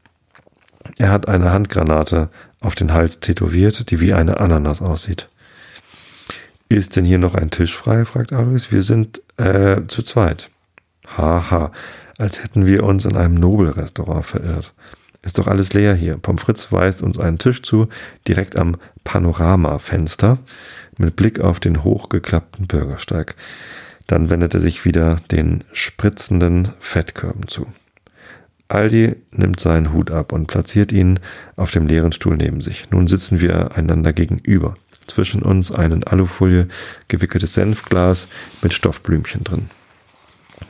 [0.97, 5.27] Er hat eine Handgranate auf den Hals tätowiert, die wie eine Ananas aussieht.
[6.69, 8.05] Ist denn hier noch ein Tisch frei?
[8.05, 8.71] fragt Alois.
[8.71, 10.49] Wir sind äh, zu zweit.
[11.15, 11.71] Haha,
[12.17, 14.73] als hätten wir uns in einem Nobelrestaurant verirrt.
[15.27, 16.17] Ist doch alles leer hier.
[16.17, 17.89] Pommes frites weist uns einen Tisch zu,
[18.29, 20.39] direkt am Panoramafenster,
[20.97, 23.35] mit Blick auf den hochgeklappten Bürgersteig.
[24.07, 27.67] Dann wendet er sich wieder den spritzenden Fettkörben zu.
[28.69, 31.19] Aldi nimmt seinen Hut ab und platziert ihn
[31.57, 32.89] auf dem leeren Stuhl neben sich.
[32.91, 34.75] Nun sitzen wir einander gegenüber
[35.07, 36.69] zwischen uns ein in Alufolie
[37.09, 38.29] gewickeltes Senfglas
[38.61, 39.69] mit Stoffblümchen drin.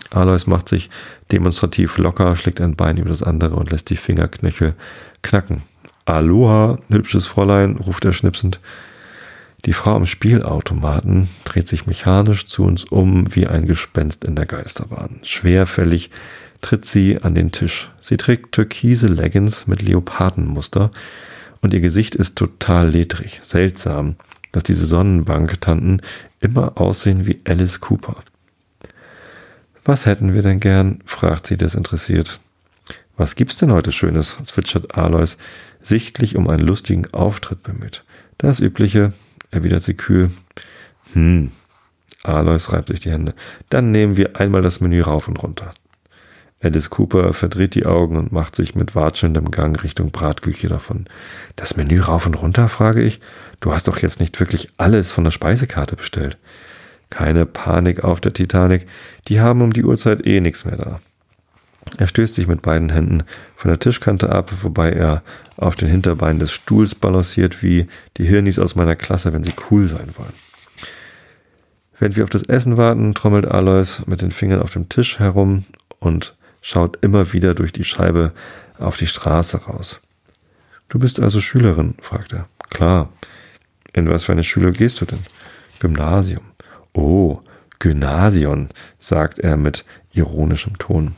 [0.09, 0.89] Alois macht sich
[1.31, 4.75] demonstrativ locker, schlägt ein Bein über das andere und lässt die Fingerknöchel
[5.21, 5.63] knacken.
[6.05, 8.59] Aloha, hübsches Fräulein, ruft er schnipsend.
[9.65, 14.45] Die Frau am Spielautomaten dreht sich mechanisch zu uns um wie ein Gespenst in der
[14.45, 15.19] Geisterbahn.
[15.23, 16.09] Schwerfällig
[16.61, 17.91] tritt sie an den Tisch.
[17.99, 20.91] Sie trägt türkise Leggings mit Leopardenmuster
[21.61, 24.15] und ihr Gesicht ist total ledrig, seltsam,
[24.51, 26.01] dass diese Sonnenbank-Tanten
[26.39, 28.23] immer aussehen wie Alice Cooper.
[29.87, 30.99] Was hätten wir denn gern?
[31.05, 32.41] fragt sie desinteressiert.
[33.15, 34.35] Was gibt's denn heute Schönes?
[34.43, 35.37] zwitschert Alois,
[35.81, 38.03] sichtlich um einen lustigen Auftritt bemüht.
[38.37, 39.13] Das Übliche,
[39.49, 40.29] erwidert sie kühl.
[41.13, 41.51] Hm.
[42.21, 43.33] Alois reibt sich die Hände.
[43.69, 45.73] Dann nehmen wir einmal das Menü rauf und runter.
[46.61, 51.05] Alice Cooper verdreht die Augen und macht sich mit watschelndem Gang Richtung Bratküche davon.
[51.55, 53.21] Das Menü rauf und runter, frage ich.
[53.61, 56.37] Du hast doch jetzt nicht wirklich alles von der Speisekarte bestellt.
[57.09, 58.85] Keine Panik auf der Titanic,
[59.27, 60.99] die haben um die Uhrzeit eh nichts mehr da.
[61.97, 63.23] Er stößt sich mit beiden Händen
[63.55, 65.23] von der Tischkante ab, wobei er
[65.55, 67.87] auf den Hinterbeinen des Stuhls balanciert, wie
[68.17, 70.33] die Hirnis aus meiner Klasse, wenn sie cool sein wollen.
[71.99, 75.65] Während wir auf das Essen warten, trommelt Alois mit den Fingern auf dem Tisch herum
[75.99, 78.33] und schaut immer wieder durch die Scheibe
[78.77, 79.99] auf die Straße raus.
[80.89, 81.95] Du bist also Schülerin?
[82.01, 82.47] fragt er.
[82.69, 83.09] Klar.
[83.93, 85.25] In was für eine Schule gehst du denn?
[85.79, 86.43] Gymnasium.
[86.97, 87.41] Oh,
[87.77, 91.13] Gymnasium, sagt er mit ironischem Ton.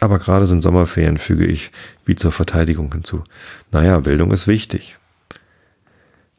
[0.00, 1.72] Aber gerade sind Sommerferien, füge ich
[2.06, 3.22] wie zur Verteidigung hinzu.
[3.70, 4.96] Naja, Bildung ist wichtig.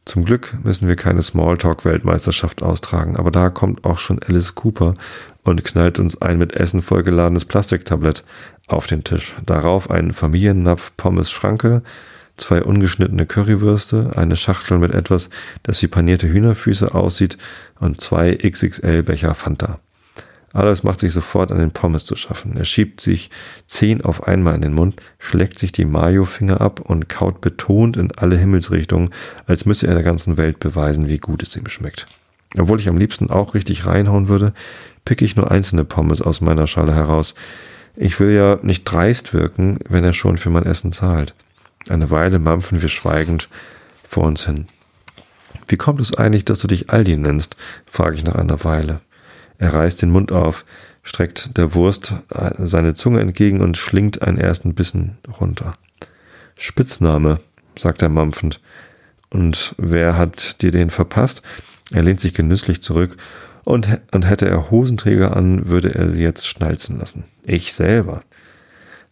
[0.05, 4.95] Zum Glück müssen wir keine Smalltalk-Weltmeisterschaft austragen, aber da kommt auch schon Alice Cooper
[5.43, 8.23] und knallt uns ein mit Essen vollgeladenes Plastiktablett
[8.67, 9.35] auf den Tisch.
[9.45, 11.83] Darauf ein Familiennapf Pommes Schranke,
[12.37, 15.29] zwei ungeschnittene Currywürste, eine Schachtel mit etwas,
[15.63, 17.37] das wie panierte Hühnerfüße aussieht
[17.79, 19.79] und zwei XXL Becher Fanta.
[20.53, 22.55] Alois macht sich sofort an den Pommes zu schaffen.
[22.55, 23.31] Er schiebt sich
[23.65, 28.11] zehn auf einmal in den Mund, schlägt sich die Mayo-Finger ab und kaut betont in
[28.11, 29.09] alle Himmelsrichtungen,
[29.47, 32.05] als müsse er der ganzen Welt beweisen, wie gut es ihm schmeckt.
[32.55, 34.53] Obwohl ich am liebsten auch richtig reinhauen würde,
[35.05, 37.33] picke ich nur einzelne Pommes aus meiner Schale heraus.
[37.95, 41.33] Ich will ja nicht dreist wirken, wenn er schon für mein Essen zahlt.
[41.89, 43.49] Eine Weile mampfen wir schweigend
[44.03, 44.67] vor uns hin.
[45.67, 47.55] Wie kommt es eigentlich, dass du dich Aldi nennst?
[47.89, 49.01] frage ich nach einer Weile.
[49.57, 50.65] Er reißt den Mund auf,
[51.03, 55.73] streckt der Wurst äh, seine Zunge entgegen und schlingt einen ersten Bissen runter.
[56.57, 57.39] Spitzname,
[57.77, 58.59] sagt er mampfend.
[59.29, 61.41] Und wer hat dir den verpasst?
[61.91, 63.17] Er lehnt sich genüsslich zurück
[63.63, 67.25] und, und hätte er Hosenträger an, würde er sie jetzt schnalzen lassen.
[67.43, 68.23] Ich selber.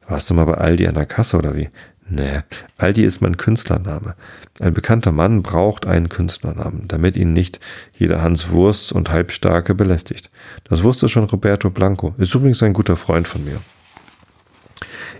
[0.08, 1.70] Warst du mal bei Aldi an der Kasse oder wie?
[2.14, 2.42] Nee,
[2.78, 4.16] Aldi ist mein Künstlername.
[4.60, 7.62] Ein bekannter Mann braucht einen Künstlernamen, damit ihn nicht
[7.98, 10.30] jeder Hans Wurst und Halbstarke belästigt.
[10.66, 13.62] Das wusste schon Roberto Blanco, ist übrigens ein guter Freund von mir.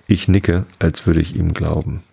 [0.08, 2.04] Ich nicke, als würde ich ihm glauben.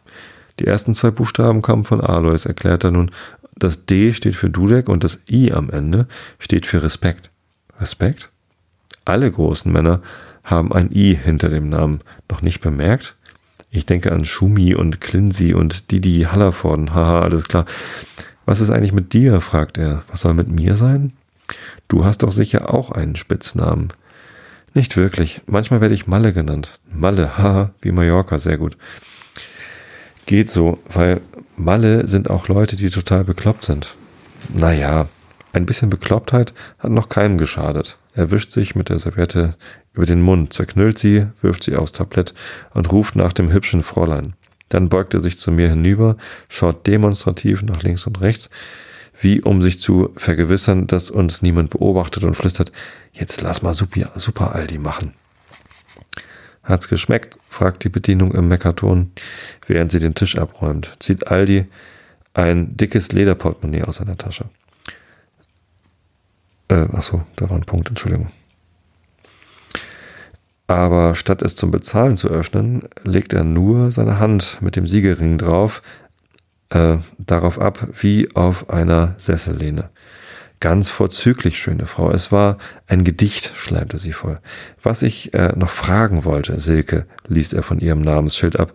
[0.60, 3.10] Die ersten zwei Buchstaben kommen von Alois, erklärt er nun.
[3.56, 6.06] Das D steht für Dudek und das I am Ende
[6.38, 7.32] steht für Respekt.
[7.80, 8.30] Respekt?
[9.04, 10.02] Alle großen Männer
[10.44, 12.00] haben ein I hinter dem Namen.
[12.30, 13.16] Noch nicht bemerkt?
[13.70, 16.94] Ich denke an Schumi und Clincy und Didi Hallervorden.
[16.94, 17.66] Haha, alles klar.
[18.46, 19.40] Was ist eigentlich mit dir?
[19.40, 20.04] fragt er.
[20.10, 21.12] Was soll mit mir sein?
[21.86, 23.88] Du hast doch sicher auch einen Spitznamen.
[24.74, 25.40] Nicht wirklich.
[25.46, 26.78] Manchmal werde ich Malle genannt.
[26.90, 28.76] Malle, haha, wie Mallorca, sehr gut.
[30.26, 31.20] Geht so, weil
[31.56, 33.96] Malle sind auch Leute, die total bekloppt sind.
[34.54, 35.08] Naja,
[35.58, 37.98] ein bisschen Beklopptheit hat noch keinem geschadet.
[38.14, 39.56] Er wischt sich mit der Serviette
[39.92, 42.34] über den Mund, zerknüllt sie, wirft sie aufs Tablett
[42.72, 44.34] und ruft nach dem hübschen Fräulein.
[44.68, 46.16] Dann beugt er sich zu mir hinüber,
[46.48, 48.50] schaut demonstrativ nach links und rechts,
[49.20, 52.72] wie um sich zu vergewissern, dass uns niemand beobachtet und flüstert,
[53.12, 55.14] jetzt lass mal super, super Aldi machen.
[56.62, 57.36] Hat's geschmeckt?
[57.48, 59.10] fragt die Bedienung im Meckerton,
[59.66, 60.94] während sie den Tisch abräumt.
[61.00, 61.66] Zieht Aldi
[62.34, 64.44] ein dickes Lederportemonnaie aus seiner Tasche.
[66.68, 68.30] Äh, achso, da war ein Punkt, Entschuldigung.
[70.66, 75.38] Aber statt es zum Bezahlen zu öffnen, legt er nur seine Hand mit dem Siegelring
[75.38, 75.82] drauf,
[76.68, 79.88] äh, darauf ab, wie auf einer Sessellehne.
[80.60, 82.10] Ganz vorzüglich, schöne Frau.
[82.10, 84.40] Es war ein Gedicht, schleimte sie voll.
[84.82, 88.72] Was ich äh, noch fragen wollte, Silke, liest er von ihrem Namensschild ab.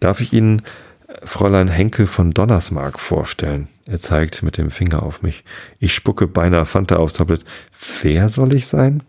[0.00, 0.62] Darf ich Ihnen
[1.08, 3.68] äh, Fräulein Henkel von Donnersmark vorstellen?
[3.86, 5.44] Er zeigt mit dem Finger auf mich.
[5.78, 7.44] Ich spucke beinahe Fanta aufs Tablet.
[8.02, 9.02] Wer soll ich sein?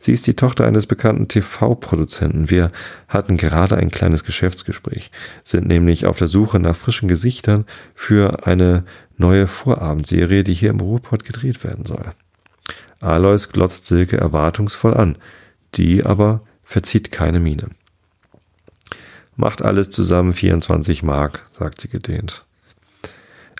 [0.00, 2.50] Sie ist die Tochter eines bekannten TV-Produzenten.
[2.50, 2.70] Wir
[3.08, 5.10] hatten gerade ein kleines Geschäftsgespräch,
[5.42, 8.84] sind nämlich auf der Suche nach frischen Gesichtern für eine
[9.16, 12.12] neue Vorabendserie, die hier im Ruhrpott gedreht werden soll.
[13.00, 15.18] Alois glotzt Silke erwartungsvoll an,
[15.74, 17.70] die aber verzieht keine Miene.
[19.36, 22.44] Macht alles zusammen 24 Mark, sagt sie gedehnt.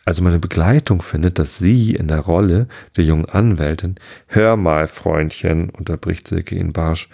[0.09, 2.66] Also meine Begleitung findet, dass sie in der Rolle
[2.97, 7.10] der jungen Anwältin, hör mal, Freundchen, unterbricht Silke ihn barsch,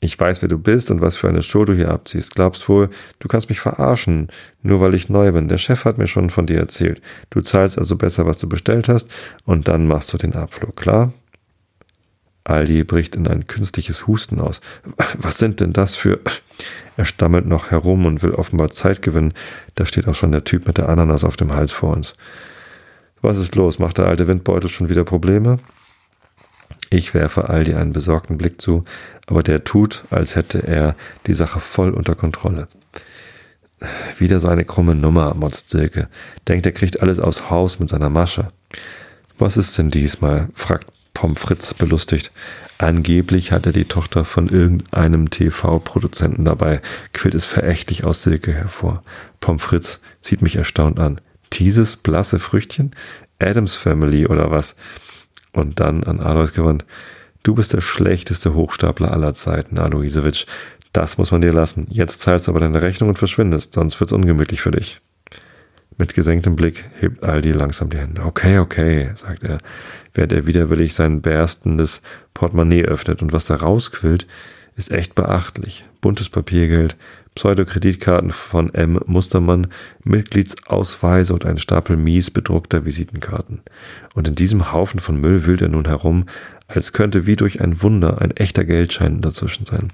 [0.00, 2.34] ich weiß, wer du bist und was für eine Show du hier abziehst.
[2.34, 2.88] Glaubst wohl,
[3.18, 4.28] du kannst mich verarschen,
[4.62, 5.48] nur weil ich neu bin.
[5.48, 7.02] Der Chef hat mir schon von dir erzählt.
[7.28, 9.08] Du zahlst also besser, was du bestellt hast,
[9.44, 11.12] und dann machst du den Abflug, klar?
[12.44, 14.60] Aldi bricht in ein künstliches Husten aus.
[15.18, 16.20] Was sind denn das für...
[16.96, 19.32] Er stammelt noch herum und will offenbar Zeit gewinnen.
[19.76, 22.12] Da steht auch schon der Typ mit der Ananas auf dem Hals vor uns.
[23.22, 23.78] Was ist los?
[23.78, 25.58] Macht der alte Windbeutel schon wieder Probleme?
[26.90, 28.84] Ich werfe Aldi einen besorgten Blick zu,
[29.26, 30.94] aber der tut, als hätte er
[31.26, 32.68] die Sache voll unter Kontrolle.
[34.18, 36.08] Wieder so eine krumme Nummer, motzt Silke.
[36.46, 38.52] Denkt, er kriegt alles aus Haus mit seiner Masche.
[39.38, 40.48] Was ist denn diesmal?
[40.54, 42.30] fragt Pommes Fritz belustigt.
[42.78, 46.80] Angeblich hat er die Tochter von irgendeinem TV-Produzenten dabei,
[47.12, 49.02] quillt es verächtlich aus Silke hervor.
[49.40, 51.20] Pommes Fritz sieht mich erstaunt an.
[51.52, 52.92] Dieses blasse Früchtchen?
[53.38, 54.76] Adams Family oder was?
[55.52, 56.84] Und dann an Alois gewandt.
[57.42, 60.46] Du bist der schlechteste Hochstapler aller Zeiten, Aloisewitsch.
[60.92, 61.86] Das muss man dir lassen.
[61.90, 65.00] Jetzt zahlst du aber deine Rechnung und verschwindest, sonst wird's ungemütlich für dich.
[66.02, 68.24] Mit gesenktem Blick hebt Aldi langsam die Hände.
[68.24, 69.58] Okay, okay, sagt er,
[70.14, 72.02] während er widerwillig sein berstendes
[72.34, 73.22] Portemonnaie öffnet.
[73.22, 74.26] Und was da rausquillt,
[74.74, 75.84] ist echt beachtlich.
[76.00, 76.96] Buntes Papiergeld,
[77.36, 78.98] Pseudokreditkarten von M.
[79.06, 79.68] Mustermann,
[80.02, 83.60] Mitgliedsausweise und ein Stapel mies bedruckter Visitenkarten.
[84.16, 86.26] Und in diesem Haufen von Müll wühlt er nun herum,
[86.66, 89.92] als könnte wie durch ein Wunder ein echter Geldschein dazwischen sein.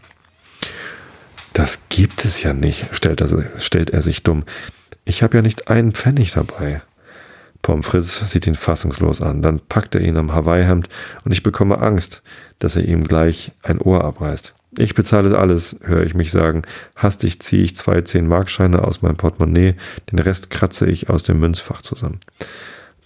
[1.53, 4.45] Das gibt es ja nicht, stellt er, stellt er sich dumm.
[5.09, 6.83] Ich habe ja nicht einen Pfennig dabei.
[7.63, 10.91] Pommes Fritz sieht ihn fassungslos an, dann packt er ihn am Hawaii-Hemd
[11.25, 12.23] und ich bekomme Angst,
[12.59, 14.53] dass er ihm gleich ein Ohr abreißt.
[14.77, 16.61] Ich bezahle alles, höre ich mich sagen.
[16.95, 19.77] Hastig ziehe ich zwei 10-Markscheine aus meinem Portemonnaie,
[20.13, 22.21] den Rest kratze ich aus dem Münzfach zusammen.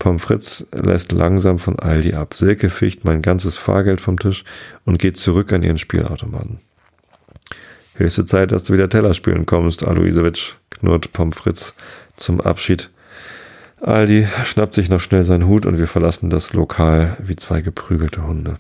[0.01, 2.35] Pommes Fritz lässt langsam von Aldi ab.
[2.35, 4.43] Silke ficht mein ganzes Fahrgeld vom Tisch
[4.85, 6.59] und geht zurück an ihren Spielautomaten.
[7.94, 11.74] Höchste Zeit, dass du wieder Teller spielen kommst, Aloisewitsch, knurrt Pommes Fritz
[12.16, 12.90] zum Abschied.
[13.81, 18.27] Aldi schnappt sich noch schnell seinen Hut und wir verlassen das Lokal wie zwei geprügelte
[18.27, 18.59] Hunde.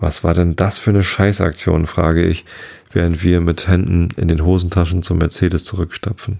[0.00, 2.44] Was war denn das für eine Scheißaktion, frage ich,
[2.90, 6.38] während wir mit Händen in den Hosentaschen zum Mercedes zurückstapfen.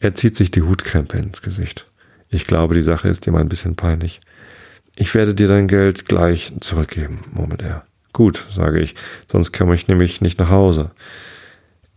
[0.00, 1.86] Er zieht sich die Hutkrempe ins Gesicht.
[2.28, 4.20] Ich glaube, die Sache ist ihm ein bisschen peinlich.
[4.96, 7.84] Ich werde dir dein Geld gleich zurückgeben, murmelt er.
[8.12, 8.94] Gut, sage ich,
[9.30, 10.90] sonst komme ich nämlich nicht nach Hause.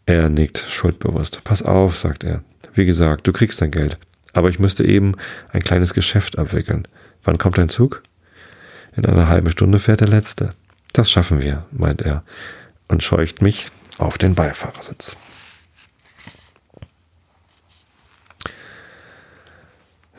[0.05, 1.43] Er nickt schuldbewusst.
[1.43, 2.43] Pass auf, sagt er.
[2.73, 3.97] Wie gesagt, du kriegst dein Geld.
[4.33, 5.15] Aber ich müsste eben
[5.51, 6.87] ein kleines Geschäft abwickeln.
[7.23, 8.03] Wann kommt dein Zug?
[8.95, 10.53] In einer halben Stunde fährt der letzte.
[10.93, 12.23] Das schaffen wir, meint er
[12.87, 13.67] und scheucht mich
[13.97, 15.17] auf den Beifahrersitz.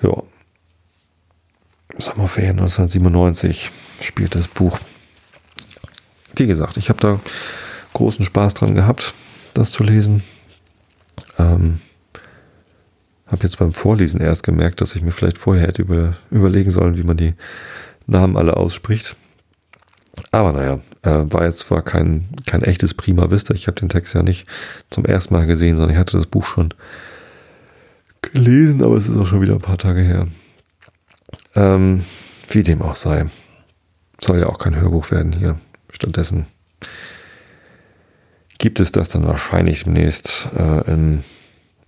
[0.02, 0.22] Ja.
[1.98, 3.70] Sommerferien 1997
[4.00, 4.78] spielt das Buch.
[6.36, 7.20] Wie gesagt, ich habe da
[7.94, 9.14] großen Spaß dran gehabt,
[9.54, 10.22] das zu lesen.
[11.38, 11.80] Ähm,
[13.26, 16.96] habe jetzt beim Vorlesen erst gemerkt, dass ich mir vielleicht vorher hätte über, überlegen sollen,
[16.96, 17.34] wie man die
[18.06, 19.16] Namen alle ausspricht.
[20.30, 23.54] Aber naja, äh, war jetzt zwar kein, kein echtes Prima Vista.
[23.54, 24.46] Ich habe den Text ja nicht
[24.90, 26.72] zum ersten Mal gesehen, sondern ich hatte das Buch schon
[28.22, 30.28] gelesen, aber es ist auch schon wieder ein paar Tage her.
[31.54, 32.04] Ähm,
[32.48, 33.26] wie dem auch sei.
[34.20, 35.58] Soll ja auch kein Hörbuch werden hier.
[35.96, 36.44] Stattdessen
[38.58, 41.24] gibt es das dann wahrscheinlich demnächst äh, in,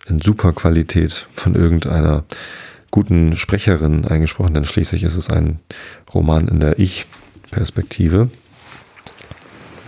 [0.06, 2.24] in super Qualität von irgendeiner
[2.90, 5.60] guten Sprecherin eingesprochen, denn schließlich ist es ein
[6.14, 8.30] Roman in der Ich-Perspektive.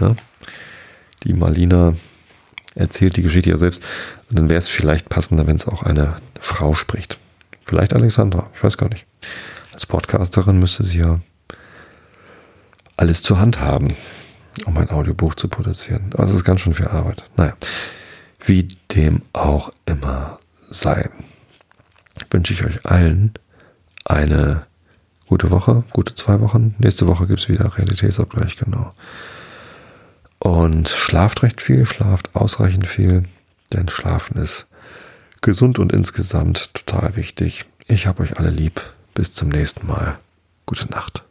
[0.00, 0.14] Ja.
[1.24, 1.94] Die Marlina
[2.74, 3.82] erzählt die Geschichte ja selbst.
[4.28, 7.18] Und dann wäre es vielleicht passender, wenn es auch eine Frau spricht.
[7.62, 9.06] Vielleicht Alexandra, ich weiß gar nicht.
[9.72, 11.20] Als Podcasterin müsste sie ja
[13.00, 13.88] alles zur Hand haben,
[14.66, 16.10] um ein Audiobuch zu produzieren.
[16.12, 17.24] Aber es ist ganz schön viel Arbeit.
[17.36, 17.56] Naja,
[18.44, 21.08] wie dem auch immer sei,
[22.30, 23.32] wünsche ich euch allen
[24.04, 24.66] eine
[25.26, 26.74] gute Woche, gute zwei Wochen.
[26.78, 28.92] Nächste Woche gibt es wieder Realitätsabgleich, genau.
[30.38, 33.24] Und schlaft recht viel, schlaft ausreichend viel,
[33.72, 34.66] denn Schlafen ist
[35.40, 37.64] gesund und insgesamt total wichtig.
[37.86, 38.82] Ich habe euch alle lieb.
[39.14, 40.18] Bis zum nächsten Mal.
[40.66, 41.24] Gute Nacht.